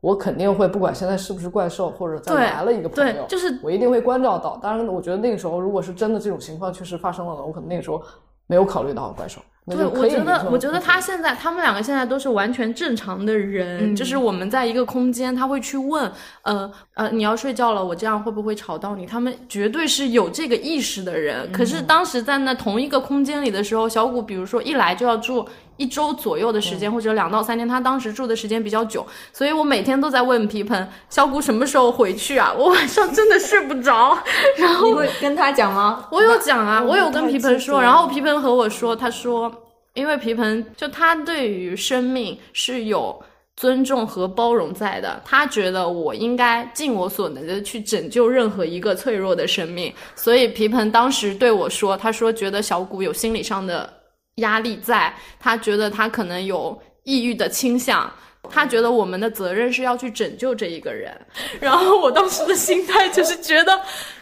[0.01, 4.57] 我肯定会不管现在是不是怪兽，或者再来了一个朋友，就是我一定会关照到。
[4.57, 8.01] 当然，我觉得那个时候如果是真的这种情况确实发生了，我可能那个时候
[8.47, 9.41] 没有考虑到怪兽。
[9.65, 19.05] 那对，我觉得我觉得他现在，他们两个现在都是完全正常的人，就是我们在一个空间，他会去问，呃呃，你要睡觉了，我这样会不会吵到你？
[19.05, 21.49] 他们绝对是有这个意识的人。
[21.51, 32.53] 可是当时在那同一个空间里的时候，小谷比如说一来就要住一周左右的时间，或者两到三天，他当时住的时间比较久，所以我每天都在问皮盆，小谷什么时候回去啊？
[32.57, 34.17] 我晚上真的睡不着，
[34.57, 36.07] 然后你会跟他讲吗？
[36.11, 39.51] 我有讲啊，我我有跟皮盆说，然后皮盆和我说，他说，
[39.93, 43.19] 因为皮盆就他对于生命是有
[43.55, 53.91] 尊重和包容在的，他觉得我应该尽我所能的去拯救任何一个脆弱的生命，所以皮盆当时对我说，他说觉得小谷有心理上的
[54.35, 58.11] 压力在，他觉得他可能有抑郁的倾向。
[58.49, 61.17] 他觉得我们的责任是要去拯救这一个人，
[61.61, 63.71] 然后我当时的心态就是觉得，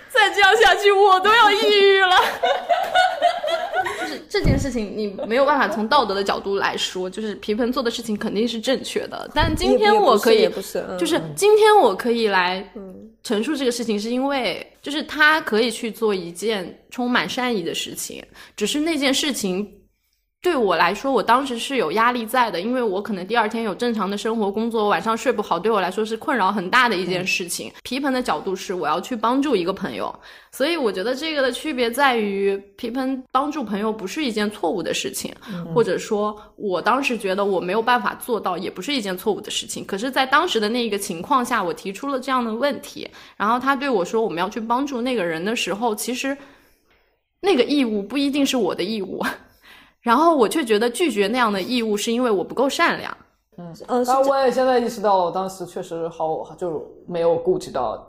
[0.10, 2.16] 再这样下去我都要抑郁了。
[4.00, 9.28] 就是这件事情，你没有办法从道德的角度来说，就是皮蓬做的事情肯定是正确的。
[9.34, 12.64] 但今天我可以，不是不是嗯就是今天我可以来
[13.24, 18.24] 陈述这个事情，是因为就是他可以去做一件充满善意的事情，
[18.56, 19.68] 只是那件事情。
[20.42, 27.72] 对我来说，我当时是有压力在的，因为我可能第二天有正常的生活工作，晚上睡不好，对我来说是困扰很大的一件事情。
[27.84, 30.12] 皮盆的角度是我要去帮助一个朋友，
[30.52, 35.32] 所以我觉得这个的区别在于，皮盆帮助朋友不是一件错误的事情，
[35.76, 39.86] 或者说我当时觉得我没有办法做到，也不是一件错误的事情。
[39.86, 46.36] 可是，在当时的那一个情况下，我提出了这样的问题，然后他对我说我们要去帮助那个人的时候，其实
[47.42, 49.24] 那个义务不一定是我的义务。
[50.02, 53.16] 然后我却觉得拒绝那样的义务是因为我不够善良。
[53.88, 58.04] 呃，但，我也现在意识到了，我当时确实好就没有顾及到，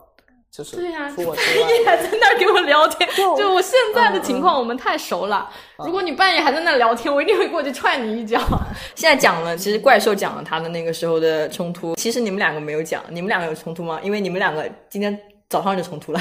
[0.49, 5.47] 就是对呀除我 之你，还在那儿跟我聊天，就就我现在的情况，我们太熟了。
[5.85, 8.39] 如果你半夜还在那聊天，我一定会过去踹你一脚。
[8.95, 13.99] 现在讲了，其实怪兽讲了他的那个时候的冲突，其实你们两个没有讲，你们两个有冲突吗？
[14.01, 16.19] 因为你们两个今天早上就冲突了。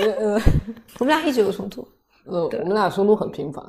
[0.00, 0.40] 呃
[0.98, 1.86] 我们俩一直有冲突。
[2.26, 3.64] 呃，我们俩冲突很频繁。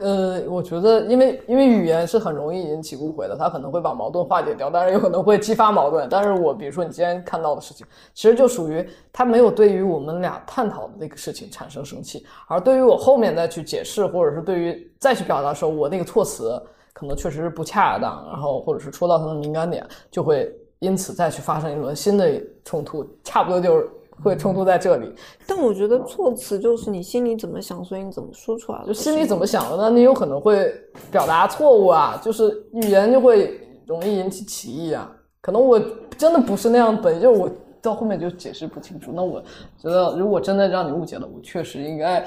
[0.00, 6.08] 呃，我觉得，因为因为语言是很容易引起误会的，它可能会把矛盾化解掉，但是有可能会激发矛盾。
[6.10, 16.60] 但是我比如说你今天看到的事情，其实就属于他没有对于我们俩探讨的那个事情产生生气，而对于我后面再去解释，或者是对于再去表达的时候，我那个措辞
[16.92, 23.88] 可能确实是不恰当，然后或者是戳到他的敏感点，就会因此再去发生一轮新的冲突，差不多就是
[24.22, 25.12] 会冲突在这里。
[25.46, 28.86] 但我觉得措辞就是你心里怎么想，所以你怎么说出来的。
[28.86, 29.90] 就心里怎么想的那？
[29.90, 30.72] 你有可能会
[31.10, 35.10] 表达错误啊，就是语言就会容易引起歧义啊。
[35.40, 35.80] 可能我
[36.16, 37.50] 真的不是那样本，就是我
[37.82, 39.10] 到后面就解释不清楚。
[39.14, 39.42] 那我
[39.78, 42.26] 觉得，如果真的让你误解了，我确实应该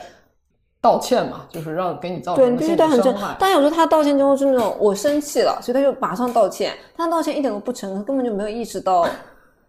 [0.79, 3.15] 道歉嘛，就是让给你造对，成的心你必须得很正。
[3.39, 6.73] 但有时候他道歉之后是那种我生气了，所以他就马上道歉。
[6.95, 9.07] 他道歉一点都不诚恳，根本就没有意识到。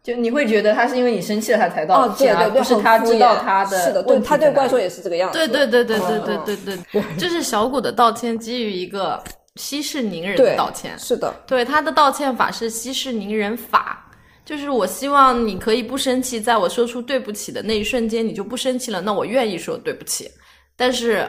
[0.09, 5.37] 就你会觉得他是因为你生气了他才道哦，对歉，而对对，不是他知道他的是的，对问题他对怪兽也是这个样子。
[5.37, 9.23] 对对对对对对对对，就是小谷的道歉基于一个
[9.57, 10.99] 息事宁人的道歉。
[10.99, 14.11] 是的，对他的道歉法是息事宁人法，
[14.46, 20.27] 就是我希望你可以不生气，在我说出对不起的那一瞬间，你就不生气了，那我愿意说对不起。
[20.75, 21.29] 但是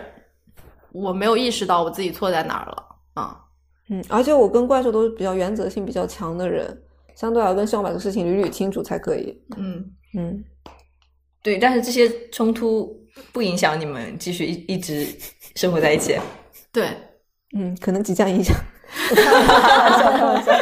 [0.93, 3.37] 我没有意识到我自己错在哪儿了啊、
[3.89, 6.81] 嗯，而且我跟怪兽都是比较原则性比较强的人，
[7.19, 9.37] 相对来跟希望把这个事情捋捋清楚才可以。
[9.57, 9.85] 嗯，
[10.17, 10.41] 嗯，
[11.43, 12.97] 对，但是这些冲突
[13.33, 15.05] 不影响你们继续一一直
[15.57, 16.17] 生活在一起。
[16.71, 16.87] 对，
[17.57, 18.55] 嗯，可能即将影响。
[19.13, 20.53] 开玩笑，开玩笑。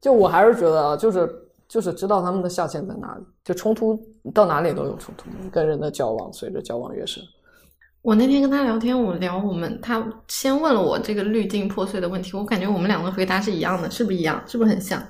[0.00, 1.30] 就我还是觉得啊，就是
[1.68, 4.02] 就是知道他们的下限在哪里，就冲突
[4.32, 7.22] 到哪里都有冲突，跟人的交往随着交往越深。
[8.00, 14.42] 我那天跟他聊天，我聊我们，他先问了我这个滤镜破碎的问题，我感觉我们两个回答是一样的，是不是一样？
[14.46, 15.06] 是不是很像？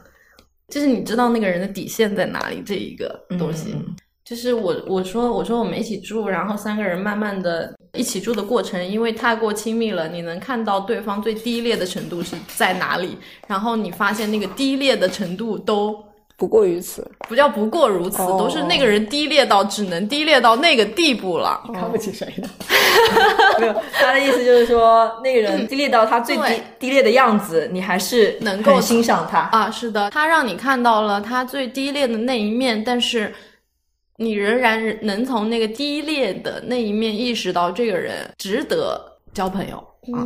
[0.71, 3.73] 就是你知道那个人的底线在哪里这一个东西。
[3.75, 13.17] 嗯就是我我说我说我们一起住，然后三个人慢慢的一起住的过程，因为太过亲密了，你能看到对方最低劣的程度是在哪里，
[13.49, 16.01] 然后你发现那个低劣的程度都
[16.41, 17.07] 不过于此。
[17.29, 21.63] 不叫不过如此，哦都是那个人低劣到只能低劣到那个地步了。
[21.75, 22.49] 看不起谁呢？
[23.61, 29.41] 没有，他的意思就是说，那个人低劣到他最低对低劣的样子，你还是能够欣赏他。
[29.53, 33.33] 啊，是的，他让你看到了他最低劣的那一面，但是
[34.17, 38.99] 你仍然能从那个低劣的那一面意识到这个人值得
[39.35, 39.77] 交朋友
[40.17, 40.25] 啊。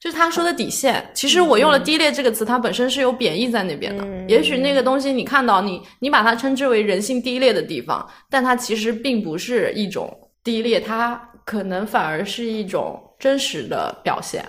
[0.00, 4.02] 就是他说的底线，其实我用了“低劣”这个词，它本身是有贬义在那边的。
[4.26, 10.10] 也许那个东西你看到你，你把它称之为人性低劣的地方，但它其实并不是一种
[10.42, 14.42] 低劣，它可能反而是一种真实的表现。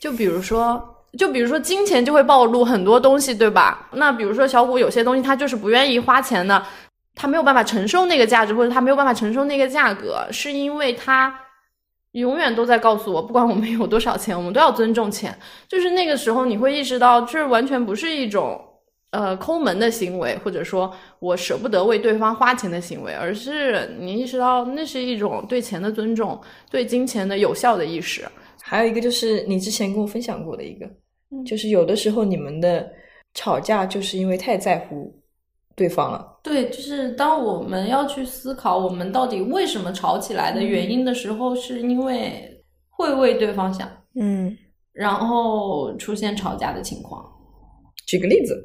[0.00, 0.84] 就比如说，
[1.16, 3.88] 就比如说金钱就会暴露很多东西，对吧？
[3.92, 6.60] 那比如说小谷有些东西他就是不愿意花钱的，
[7.14, 11.32] 他没有办法承受那个价值，或者他没有办法承受那个价格，是因为他
[12.12, 15.36] 永远都在告诉我，不管我们有多少钱，我们都要尊重钱。
[15.68, 18.60] 就是那个时候你会意识到，这完全不是一种。
[19.12, 26.38] 呃，抠门的行为，或者说我舍不得为对方花钱的行为，而是你意识到那是一种对钱的尊重，
[26.70, 28.26] 对金钱的有效的意识。
[28.60, 30.84] 还有一个就是你之前跟我分享过的一个，
[31.30, 32.86] 嗯就是有的时候你们的
[33.32, 35.10] 吵架就是因为太在乎
[35.76, 36.26] 对方了。
[36.42, 42.50] 对，就是当我们要去思考我们到底为什么吵起来的原因的时候，是因为
[42.90, 43.86] 会为对方想，
[44.18, 44.56] 嗯
[44.92, 47.22] 然后出现吵架的情况。
[48.06, 48.60] 举个例子，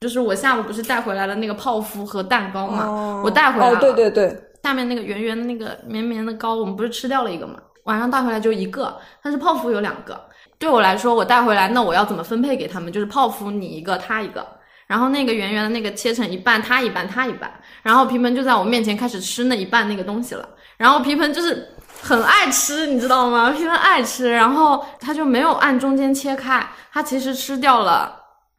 [0.00, 7.60] 就是我下午不是带回来了那个泡芙和蛋糕嘛，哦我带回来了，哦，对对对，下面那个圆圆的那个绵绵的糕，我们不是吃掉了一个嘛？
[7.84, 10.18] 晚上带回来就一个，但是泡芙有两个。
[10.58, 12.90] 对我来说，我带回来，那我要怎么分配给他们？
[12.92, 14.44] 就是泡芙你一个，他一个，
[14.86, 17.50] 然后那个圆圆的那个切成一半，他一半，他一半。
[17.82, 20.48] 然后皮盆就在我面前开始吃那一半那个东西了。
[20.76, 21.68] 然后皮盆就是
[22.00, 23.50] 很爱吃，你知道吗？
[23.50, 28.14] 皮盆爱吃，然后他就没有按中间切开，他其实吃掉了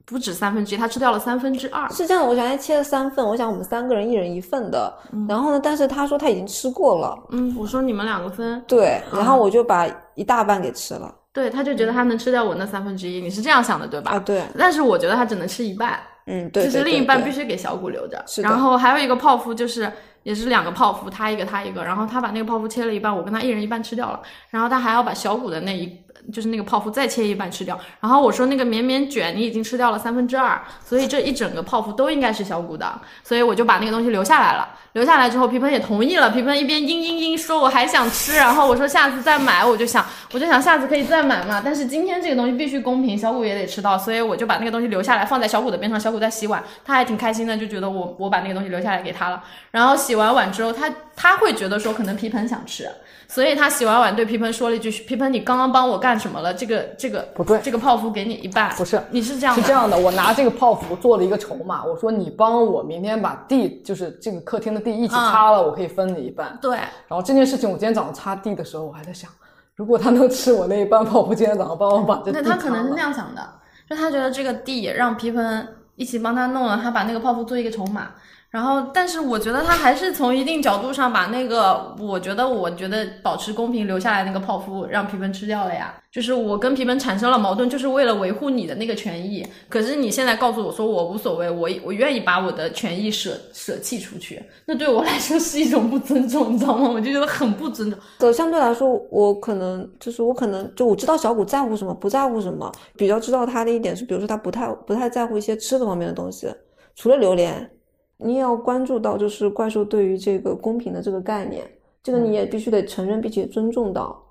[0.06, 1.88] 不止三分之一，他吃掉了三分之二。
[1.92, 4.94] 是这样的，我想他切了三份，我想我们三个人一人一份的。
[5.30, 11.14] 然后呢，但是他说他已经吃过了，嗯，我说你们两个分，对，然后我就把一大半给吃了。
[11.34, 14.12] 对，他就觉得他能吃掉我那三分之一，你是这样想的对吧？
[14.12, 17.32] 啊，对，但是我觉得他只能吃一半，嗯，对，就是另一半必。
[17.32, 18.24] 须给小谷留着。
[18.26, 19.92] 是然后还有一个泡芙，就是
[20.24, 24.20] 也是两个泡芙，他一个他一个，然后他把那个泡芙切了一半，我跟他一人一半吃掉了，
[24.50, 25.86] 然后他还要把小谷的那一
[26.32, 27.80] 就是那个泡芙再切一半吃掉。
[28.00, 34.68] 然后我说那个绵绵卷你已经吃掉了三分之二，所以这一整个泡芙都应该是小谷的，所以我就把那个东西留下来了。
[34.94, 36.32] 留下来之后，皮盆也同意了。
[36.32, 41.62] 皮盆一边嘤嘤嘤说我还想吃，然后我说下次再买，我就想我就想下次可以再买嘛。
[41.64, 46.00] 但是今天这个东西必须公平，小谷也得吃到，所以我就把那个东西留下来放在小谷的边上。
[46.00, 49.44] 小谷在洗碗，他还挺开心的，就觉得我我把那个东西留下来给他了。
[49.70, 52.90] 然后洗完碗之后，他他会觉得说可能皮盆想吃。
[53.28, 56.54] 所以他洗完碗对皮蓬说了一句：“皮蓬，你刚刚帮我干什么了？
[56.54, 58.74] 这个这个不对这个泡芙给你一半。
[58.76, 66.58] 不是你是这样的是这样的，我拿这个泡芙做了一个筹码，我说你帮我明天把地，就是这个客厅的地一起擦了，我可以分你一半。
[66.62, 69.30] 对，然后这件事情，我今天早上擦地的时候，我还在想，
[69.76, 73.42] 如果他能吃我那一半泡芙，今天早上帮我把这地那他可能是那样想的，
[73.90, 78.12] 就他觉得这个地让皮蓬一起帮他弄了，他把那个泡芙做一个筹码。
[78.50, 85.94] 然后，但是我觉得他还是从一定角度上把那个，我觉得我觉得保持公平留下来那个泡芙让皮盆吃掉了呀。
[86.10, 89.46] 就是我跟皮盆产生了矛盾，就是为了维护你的那个权益。
[89.68, 96.90] 可是你现在告诉我说我无所谓，我我愿意把我的权益舍舍弃出去，那对我来说是一种不尊重，你知道吗？
[96.90, 98.00] 我就觉得很不尊重。
[98.18, 102.72] 对，相对来说，我可能就是我可能就我知道小谷在乎什么，不在乎什么。
[102.96, 106.48] 比较知道他的一点是，比如说他不太不太在乎一些吃的方面的东西，
[106.96, 107.70] 除了榴莲，
[108.18, 111.64] 你也要关注到就是怪兽对于这个公平的这个概念，
[112.04, 114.24] 这个你也必须得承认并且尊重到。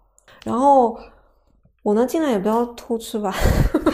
[0.45, 0.99] 然后
[1.83, 3.35] 我呢，尽量也不要偷吃吧。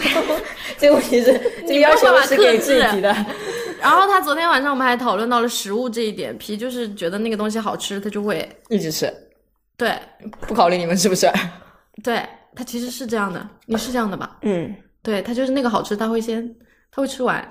[0.79, 1.33] 这个问题是
[1.67, 3.15] 这个要求是给自己的。
[3.81, 9.13] 然后他昨天晚上我们还讨论到了食物这一点，皮就是觉得那个东西好吃，他就会一直吃，
[9.77, 9.93] 对
[10.43, 11.29] 不考虑你们是不是？
[12.03, 12.25] 对，
[12.55, 14.39] 他其实是这样的，你是这样的吧？
[14.43, 16.55] 嗯，对他就是那个好吃，他会先
[16.95, 17.43] 他会吃完，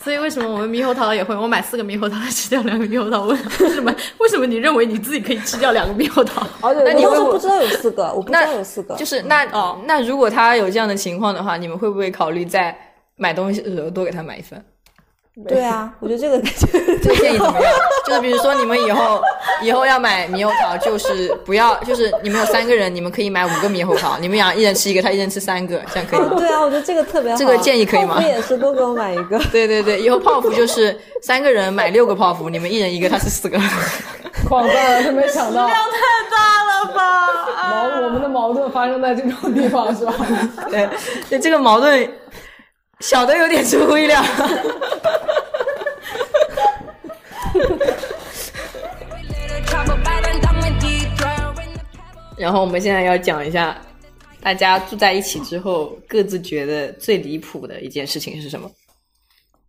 [0.00, 1.34] 所以为什么我们猕猴桃也会？
[1.34, 3.92] 我买四个猕猴桃，他吃掉两个猕猴桃，为为什么？
[4.18, 6.46] 为什么你认为你自己可以吃掉两个猕猴桃？
[6.60, 8.94] 而且我你会当时不知道有四个，我不知道有四个。
[8.94, 12.78] 就是那哦、那如果他有这样的情况的话，你们会不会考虑在
[13.16, 14.64] 买东西的时候多给他买一份。
[15.46, 16.40] 对啊，我觉得这个
[17.02, 17.72] 这个建议怎么样？
[18.06, 19.20] 就是比如说你们以后
[19.62, 26.34] 以后要买猕猴桃，就是不要，就是你们有三个人，你们可以买五个猕猴桃，你们俩一人吃一个，他一人吃三个，这样可以吗？
[26.38, 27.36] 对啊，我觉得这个特别好。
[27.36, 29.38] 这个建议可以吗也是多给我买一个。
[29.52, 33.60] 对对对，以后泡芙就是三个人买六个泡芙，你们一人一个，他是四个。
[34.48, 37.26] 狂赞他没想到量太大了吧！
[38.00, 40.14] 矛我们的矛盾发生在这种地方是吧？
[40.70, 40.88] 对，
[41.28, 42.08] 对，这个矛盾
[43.00, 44.22] 小的有点出乎意料。
[52.38, 53.80] 然后我们现在要讲一下，
[54.42, 58.70] 大家住在一起之后各自觉得最离谱的一件事情是什么？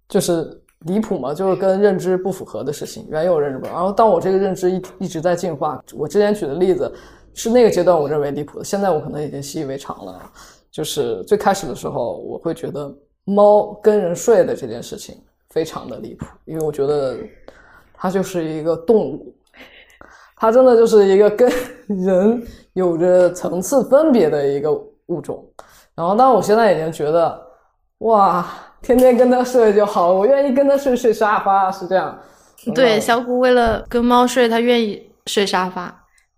[0.10, 3.66] 就是离谱嘛，就是跟认知不符合的事情，原有认知不。
[3.68, 6.94] 然后当我这个认知一一直在进化，我之前举的例子
[7.34, 10.32] 是那个阶段我认为离谱的，现在我可能已经习以为常了。
[10.70, 12.94] 就是最开始的时候，我会觉得
[13.28, 17.18] 猫跟人睡的这件事情非常的离谱，因为我觉得
[17.94, 19.36] 它就是一个动物，
[20.38, 21.52] 它真的就是一个跟
[21.88, 24.72] 人有着层次分别的一个
[25.08, 25.46] 物种。
[25.94, 27.38] 然后，但我现在已经觉得，
[27.98, 28.48] 哇，
[28.82, 32.18] 天天跟它睡就好了，我愿意跟它睡睡沙发，是这样。
[32.74, 35.94] 对，嗯小谷为了跟猫睡，他愿意睡沙发。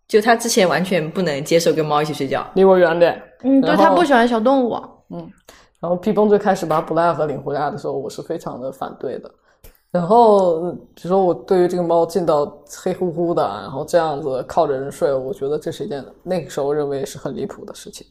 [0.07, 3.21] 就他之前完全不能接受跟猫一起睡觉，离我远点。
[3.43, 4.75] 嗯，对，它不喜欢小动物。
[5.81, 9.31] 然后皮蓬最开始把布莱和领回来的时候，我是非常的反对的。
[9.91, 12.45] 然后，呃比如说我对于这个猫进到
[12.83, 18.05] 黑乎乎的，然后这样子靠着人睡，我觉得这是一件那个时候认为是很离谱的事情。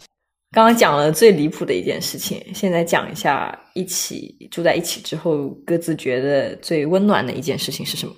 [0.50, 8.12] 刚刚讲了最离谱的一件事情，现在讲一下一起住在一起之后各自觉得最温暖的一件事情是什么？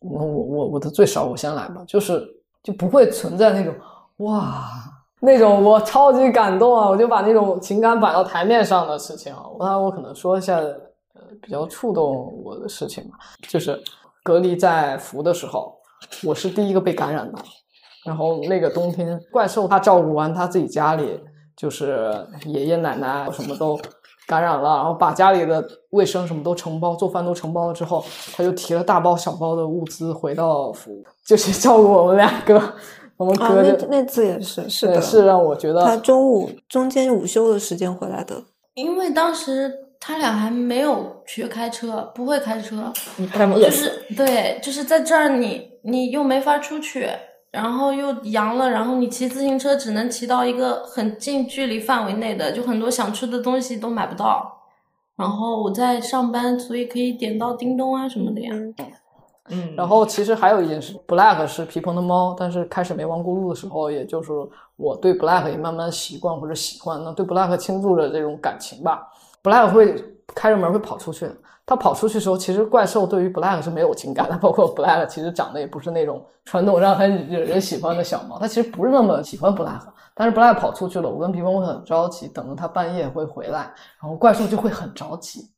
[0.00, 2.26] 我我我我的最少我先来吧，就是
[2.62, 3.74] 就不会存在那种
[4.18, 4.70] 哇
[5.20, 9.42] 那种我超级感动啊，我就把那种情感摆到台面上的事情啊。
[9.58, 13.82] 那我可能说一下呃比较触动我的事情吧，就是
[14.22, 15.74] 隔离在福的时候，
[16.24, 17.38] 我是第一个被感染的。
[18.04, 21.20] 然后那个冬天，怪兽他照顾完他自己家里，
[21.56, 22.14] 就是
[22.46, 23.78] 爷爷奶奶什么都
[24.26, 28.02] 感染了，然后把家里的卫生什么都承包，做饭都承包了之后，
[28.34, 32.62] 他就提了大包小包的物资回到福，就是照顾我们两个。
[33.18, 38.42] 我们那那次也是，是的，是让我觉得他中午中间午休的时间回来的。
[38.74, 43.70] 因为当时他俩还没有学开车，不会开车，你怕他们饿就？
[43.70, 47.08] 是对，就是在这儿你你又没法出去，
[47.50, 54.54] 然后又阳了，然后你骑自行车只能骑到一个很近距离范围内的，就很多想吃的东西都买不到。
[55.16, 58.50] 然后我在上班，所以可以点到叮咚啊什么的呀。
[58.52, 58.72] 嗯，
[59.50, 64.32] 嗯然后其实还有一件事，Black 是皮蓬的猫，但是开始没玩咕噜的时候，也就是
[64.76, 69.06] 我对 Black 也慢慢习惯或者喜欢，那对 Black 倾注着这种感情吧。
[69.42, 71.30] Black 会开着门会跑出去，
[71.64, 79.80] 他跑出去的时候，其实怪兽对于 Black 是没有情感的，包括 Black 其实长得也不是那种传统让很惹人喜欢的小猫，它其实不是那么喜欢 Black。
[80.14, 83.72] 但是 Black 跑出去了，我跟皮蓬会很着急，等着它半夜会回来，
[84.02, 85.48] 然后怪兽就会很着急。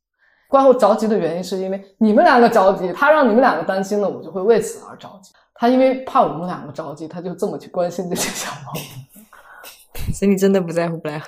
[0.51, 5.31] 怪兽着急的原因是因为你们两个着急，他让你们两个担心了，我就会为此而着急。
[5.55, 8.73] 他因为怕我们两个着急，他就这么去关心这些小猫。
[10.13, 11.23] 所以你真的不在乎 Black？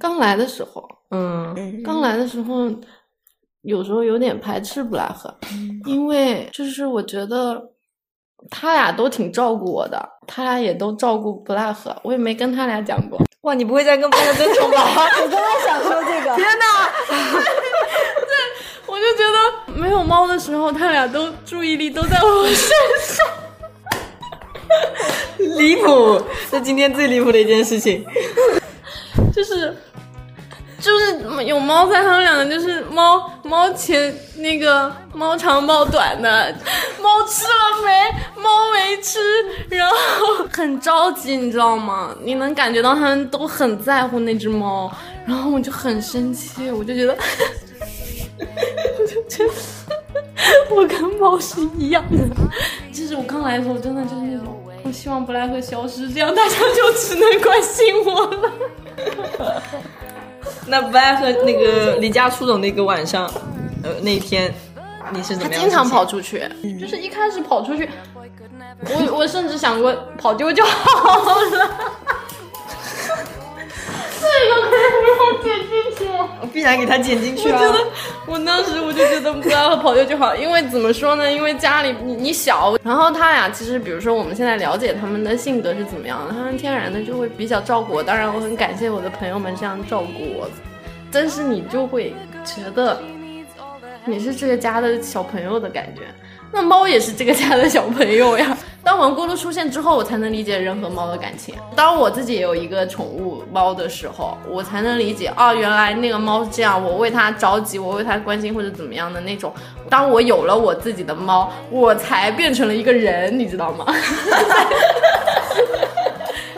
[0.00, 2.68] 刚来的时候，嗯，刚来的时候，
[3.62, 5.32] 有时候有点排斥布莱赫，
[5.84, 7.70] 因为就是我觉得
[8.50, 13.20] 他俩都挺照顾我的，他俩也都照顾布莱赫，我也没跟他俩讲过。
[13.42, 14.84] 哇，你不会再跟 Black 争宠吧？
[15.22, 16.36] 我刚刚想说这个， 我
[19.00, 22.56] 我就觉得没有猫的时候，他俩都注意力都在我身
[23.00, 23.26] 上。
[25.56, 28.04] 离谱，这今天最离谱的一件事情。
[29.34, 29.74] 就是
[30.78, 36.54] 就是有猫在，他们两个就是猫猫前那个猫长猫短的，
[37.00, 38.42] 猫吃了没？
[38.42, 39.18] 猫没吃，
[39.70, 39.96] 然后
[40.52, 42.14] 很着急，你知道吗？
[42.20, 44.92] 你能感觉到他们都很在乎那只猫，
[45.26, 47.16] 然后我就很生气，我就觉得，
[48.98, 49.52] 我就觉得
[50.74, 52.18] 我跟猫是一样的。
[52.92, 54.56] 就是我刚来的时候，真的就是那种。
[54.82, 58.52] 我希望布莱克消失，这样大家就只能关心我了。
[60.66, 63.30] 那 Black 和那个离家出走那个晚上，
[63.82, 64.52] 呃，那一天
[65.10, 65.52] 你是怎么样？
[65.52, 66.06] 他经常跑。
[66.06, 66.42] 出去，
[66.80, 67.88] 就是一开始跑出去，
[68.86, 71.36] 我我甚至想过跑丢就好了。
[74.20, 74.78] 这个可以
[75.42, 76.10] 剪进去。
[76.40, 77.60] 我必然给他剪进去啊！
[77.60, 77.90] 我觉得
[78.26, 81.30] 我当时我就觉得不要跑丢就好，因为怎么说呢？
[81.30, 88.02] 因为家里你你小，然后他俩其实比如说我们现在了解他们的性格是怎么样的，他们天然的就会比较照顾我。
[88.02, 90.48] 当然我很感谢我的朋友们这样照顾我，
[91.12, 92.14] 但是你就会
[92.44, 93.00] 觉得
[94.04, 96.02] 你是这个家的小朋友的感觉。
[96.52, 98.56] 那猫也是这个家的小朋友呀。
[98.82, 101.54] 当王咕噜出现之后，我才能理解人和猫的感情。
[101.76, 109.52] 当我自己也有一个宠物猫的时候，我才能理解哦，原来那个猫是这样，我为它着急，我为它关心或者怎么样的那种。
[109.88, 113.84] 当我有了我自己的猫，我才变成了一个人，你知道吗？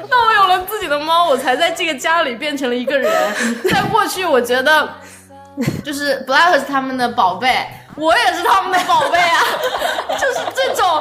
[0.08, 3.12] 当我有了自己的猫，我才在这个家里变成了一个人。
[3.70, 4.88] 在过去，我觉得
[5.84, 7.66] 就是 Black 是他们的宝贝，
[7.96, 9.40] 我也是他们的宝贝啊。
[10.12, 10.91] 就是这种，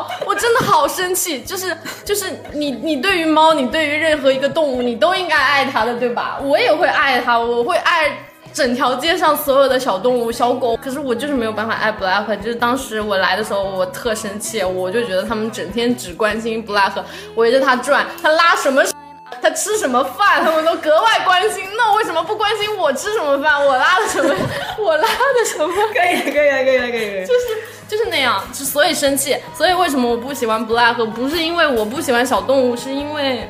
[1.02, 1.42] 生气。
[1.42, 1.76] 就是
[2.06, 6.40] 就是你你对于猫，你对于任何一个动物，你都应该爱它的，对吧？
[6.42, 8.18] 我也会爱它，我会爱。
[8.54, 12.36] 整条街上所有的小动物、小狗，可是我就是没有办法爱 Black。
[12.42, 16.92] 就是当时我来的时候，我特生气，我就觉得他们整天只关心 Black，
[17.36, 18.84] 围着它转，它拉什么，
[19.42, 21.64] 他吃什么饭，他们都格外关心。
[21.78, 24.36] 那为什么不关心我吃什么饭，我拉的什么，
[24.78, 25.74] 我拉的什么？
[25.94, 27.26] 可以可以了，可以，可以。
[27.26, 27.61] 就是
[27.92, 29.36] 就是那样，就所以生气。
[29.54, 31.06] 所以为什么我不喜欢 Black？
[31.08, 33.46] 不是因为我不喜欢小动物，是因为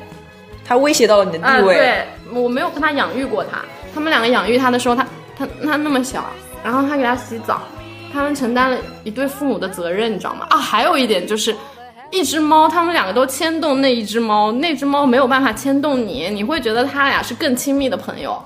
[0.64, 1.76] 它威胁到了你的啊，地位。
[1.76, 3.60] 对我没有跟他养育过他。
[3.94, 5.06] 他们两个养育他的时候，他
[5.38, 6.24] 他他那么小，
[6.64, 7.62] 然后他给他洗澡，
[8.12, 10.48] 他们承担了一对父母的责任，你知道吗？
[10.50, 11.54] 啊，还有一点就是。
[12.10, 18.38] 一只猫，他们两个都牵动那一只猫，那只猫没有办法牵动你，你会觉得他俩是更亲密的朋友。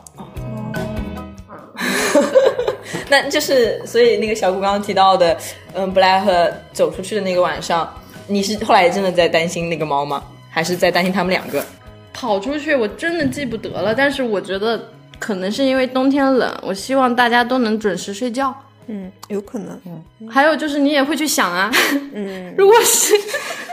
[3.09, 5.37] 那就是，所以那个小谷刚刚提到的，
[5.75, 7.93] 嗯，Black 走出去的那个晚上，
[8.27, 10.23] 你是后来真的在担心那个猫吗？
[10.51, 11.65] 还是在担心他们两个？
[12.13, 18.55] 跑出去我真的记不得了，但是我觉得可能是因为冬天冷，我希望大家都能准时睡觉。
[18.87, 19.79] 嗯，有可能。
[19.85, 21.71] 嗯还有就是你也会去想啊，
[22.15, 23.15] 嗯， 如果是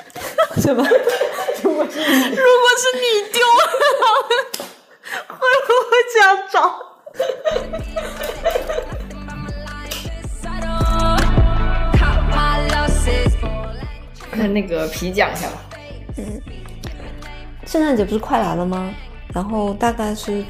[0.62, 0.84] 什么？
[1.64, 2.02] 如果是
[3.00, 3.64] 你丢了，
[5.28, 6.58] 会不会这样找？
[14.36, 15.64] 那 那个皮讲一下吧。
[16.18, 16.42] 嗯
[17.66, 18.94] 圣诞节不是快来了吗？
[19.34, 20.44] 然后大概是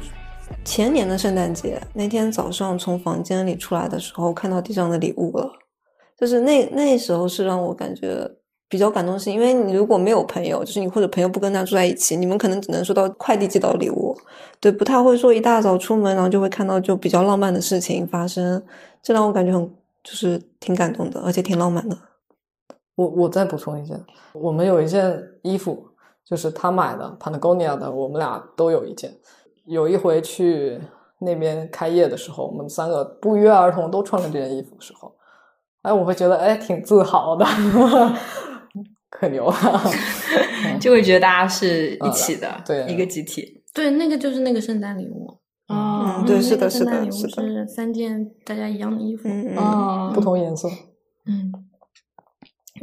[0.64, 5.48] 前年的圣诞节那天早上，从房间里出来的时候，看到地上的礼物了。
[6.18, 8.28] 就是那那时候是让我感觉
[8.68, 14.14] 比较感动，是因为你如果没有朋友，就是你或者朋友不跟他住在一起，你们可能只能收到快递寄到礼物，
[14.58, 18.60] 对，不太会说一大早出门，然后就会看到就比较浪漫的事情发生，
[19.02, 19.64] 这让我感觉很
[20.02, 21.96] 就是挺感动的，而且挺浪漫的。
[22.94, 24.00] 我我再补充一件，
[24.32, 25.86] 我们有一件衣服，
[26.24, 29.12] 就是他买的 Patagonia 的，我们俩都有一件。
[29.66, 30.78] 有一回去
[31.20, 35.14] 那边开业的时候，我们三个不约而同都穿了这件衣服的时候，
[35.82, 37.46] 哎，我会觉得哎挺自豪的，
[39.10, 39.80] 可牛了。
[40.80, 43.62] 就会觉得大家是一起的，对一个集体。
[43.72, 45.26] 对，那个就是那个圣诞礼物。
[45.68, 49.28] 哦嗯对是的圣诞礼物是的是的是三件大家一样的衣服。
[49.28, 50.74] 嗯不同颜色，嗯，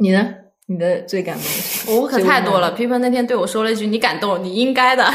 [0.02, 0.34] 你呢？
[0.66, 1.90] 你的最感动的是？
[1.92, 2.70] 我可太多了。
[2.72, 5.04] 皮蓬那天对我说了一句：“你感动，你应该的。”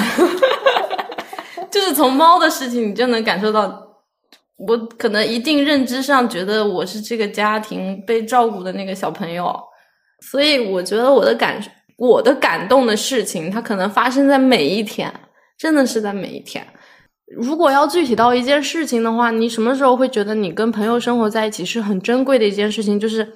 [1.71, 3.61] 就是从猫的事情，你就能感受到，
[4.57, 9.57] 我可能一定认知上觉得我是这个家庭被照顾的那个小朋友，
[10.21, 11.61] 所以我觉得我的感
[11.97, 15.11] 我的感动的事情，它可能发生在每一天，
[15.57, 16.65] 真的是在每一天。
[17.35, 22.99] 如果要具体到一件事情的话，你什么时候会觉得你跟朋友生活在一起是很珍贵的一件事情？
[22.99, 23.27] 就是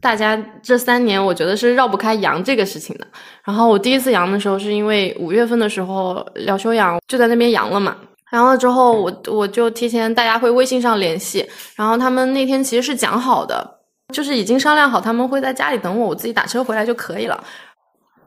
[0.00, 3.06] 大家这三年，我觉得是绕不开阳这个事情的。
[3.44, 7.96] 然后我第一次阳的时候，是因为五月份的时候疗休养就在那边阳了嘛。
[8.32, 13.78] 阳了之后，我我就提前大家会微信上联系，然后他们那天其实是讲好的，
[14.12, 17.42] 就是已经商量好他们会在家里等我，我自己打车回来就可以了。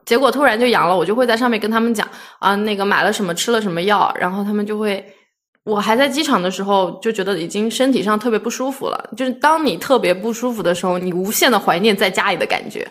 [0.06, 2.08] 结果突然就阳了，我就会在上面跟他们讲
[2.40, 5.04] 啊，那个买了什么，吃了什么药，然后他们就会，
[5.64, 9.10] 我还在机场的时候就觉得已经身体上特别不舒服了。
[9.16, 12.86] 就是当你特别不舒服的时候，你无限的怀念在家里的感觉。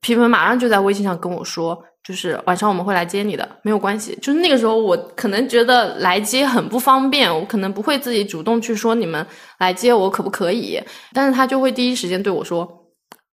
[0.00, 4.18] 皮盆马上就在微信上跟我说，就是晚上我们会来接你的，没有关系。
[4.22, 9.24] 就是那个时候我可能觉得来接很不方便，我可能不会自己主动去说你们
[9.58, 10.80] 来接我可不可以，
[11.12, 12.79] 但是他就会第一时间对我说。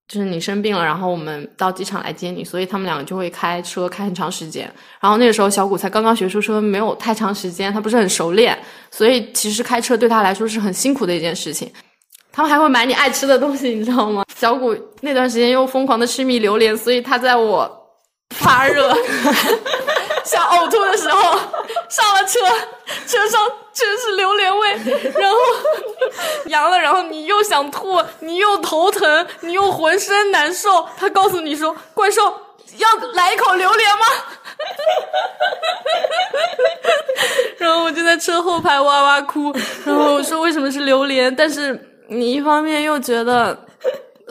[0.08, 4.64] 就是你生病了，然后我们到机场来接你，所以他们两个就会开车开很长时间。
[5.02, 8.58] 然后那个时候小谷才刚刚学出车，没有太长时间，他不是很熟练，
[8.90, 11.70] 所以其实开车对他来说是很辛苦的一件事情。
[12.32, 14.24] 他们还会买你爱吃的东西，你知道吗？
[14.36, 17.70] 小谷那段时间又疯狂的痴迷榴莲，所以他在我
[18.36, 18.96] 发热、
[20.28, 21.40] 想呕吐的时候
[21.88, 22.40] 上了车，
[23.08, 24.70] 车上全是榴莲味，
[25.16, 25.38] 然后
[26.48, 30.86] 阳了，然后你又想吐，你又头疼，你又浑身难受。
[30.98, 32.22] 他告诉你说：“怪兽，
[32.76, 34.06] 要来一口榴莲吗？”
[37.58, 39.54] 然后我就在车后排哇哇哭，
[39.86, 41.34] 然后我说为什么是榴莲？
[41.34, 43.58] 但是你一方面又觉得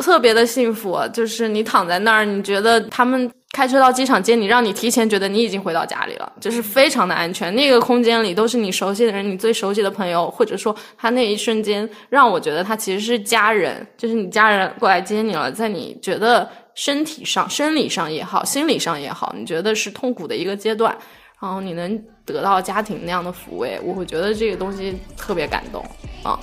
[0.03, 7.55] 特别的幸福，就是你躺在那儿，你觉得他们开车到机场接你，让你提前觉得你已经回到家里了，就是非常的安全。
[7.55, 20.95] 那个空间里都是你熟悉的人，你最熟悉的朋友，或者说他那一瞬间让我觉得他其实是家人，就是你家人过来接你了，在你觉得身体上、 生理上也好，心理上也好，你觉得是痛苦的一个阶段，
[21.41, 25.83] 然后你能得到家庭那样的抚慰，我会觉得这个东西特别感动
[26.23, 26.39] 啊。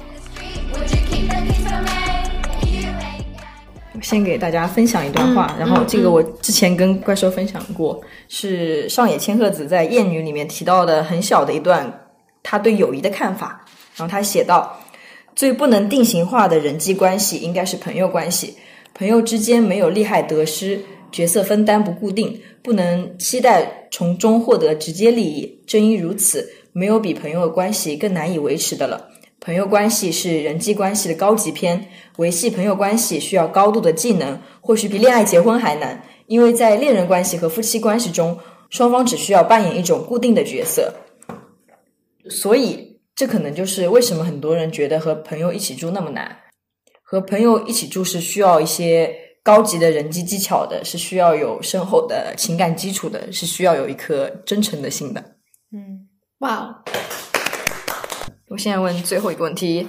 [4.01, 12.07] 先给大家分享一段话，然后这个我之前跟怪兽分享过，是上野千鹤子在《艳女》里面提到的很小的一段
[12.41, 13.65] 他对友谊的看法。
[13.95, 14.75] 然后他写道：
[15.35, 18.55] 最不能定型化的人际关系应该是朋友关系，
[18.95, 20.79] 朋友之间没有利害得失，
[21.11, 25.59] 角色分担不固定，不能期待从中获得直接利益。
[25.67, 29.09] 正因如此，没有比朋友关系更难以维持的了。
[29.45, 31.85] 朋友关系是人际关系的高级篇，
[32.15, 36.01] 维系朋友关系需要高度的技能，或许比恋爱结婚还难。
[36.27, 38.39] 因为在恋人关系和夫妻关系中，
[38.69, 40.93] 双方只需要扮演一种固定的角色，
[42.29, 46.37] 所以这可能就是为什么很多人觉得和朋友一起住那么难。
[47.01, 49.13] 和朋友一起住是需要一些
[49.43, 55.21] 高级的人际技巧的，是需要有深厚的情感基础的，是需要有一颗真诚的心的。
[55.73, 56.07] 嗯，
[56.39, 56.75] 哇哦，
[58.53, 59.87] 我现在问最后一个问题，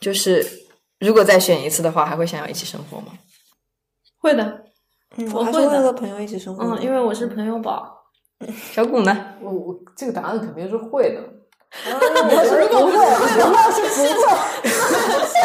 [0.00, 0.42] 就是
[1.00, 3.08] 如果再选一次的话，还会想要一起生活吗？
[4.16, 4.62] 会的，
[5.18, 6.64] 嗯，我会会和朋友一起生活。
[6.64, 7.94] 嗯，因为我是朋友宝。
[8.72, 9.34] 小谷呢？
[9.42, 11.20] 我我这个答案肯定是会的。
[11.84, 14.24] 如果不会，的话是不会。
[14.64, 15.36] 吓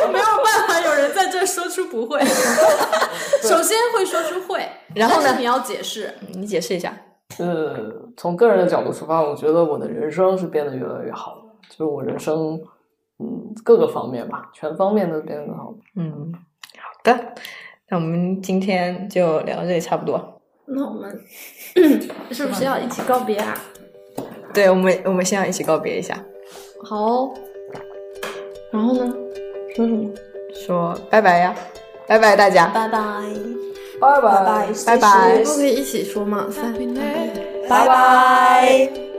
[0.00, 2.18] 人，没有办法，有人在这说出不会。
[3.44, 6.14] 首先会说出会，然后呢你要解释。
[6.30, 6.96] 你解释一下。
[7.38, 7.76] 呃，
[8.16, 11.39] 从个人的角度出发，我觉得我的人生是变得越来越好的，
[11.80, 12.60] 就是我人生，
[13.18, 15.74] 嗯，各个方面吧，全方面都变得更好。
[15.96, 16.30] 嗯，
[16.76, 17.34] 好的，
[17.88, 20.40] 那我们今天就聊到这里差不多。
[20.66, 21.18] 那我们
[22.30, 23.54] 是不是要一起告别啊？
[24.52, 26.22] 对，我们我们先要一起告别一下，
[26.84, 27.34] 好哦。
[28.70, 29.14] 然后呢？
[29.74, 30.10] 说什么？
[30.52, 31.54] 说拜拜呀，
[32.06, 32.66] 拜拜大家。
[32.68, 32.98] 拜拜，
[33.98, 36.46] 拜拜拜拜，拜拜不可以一起说吗？
[36.50, 36.74] 三，
[37.66, 38.86] 拜拜。
[38.86, 39.09] like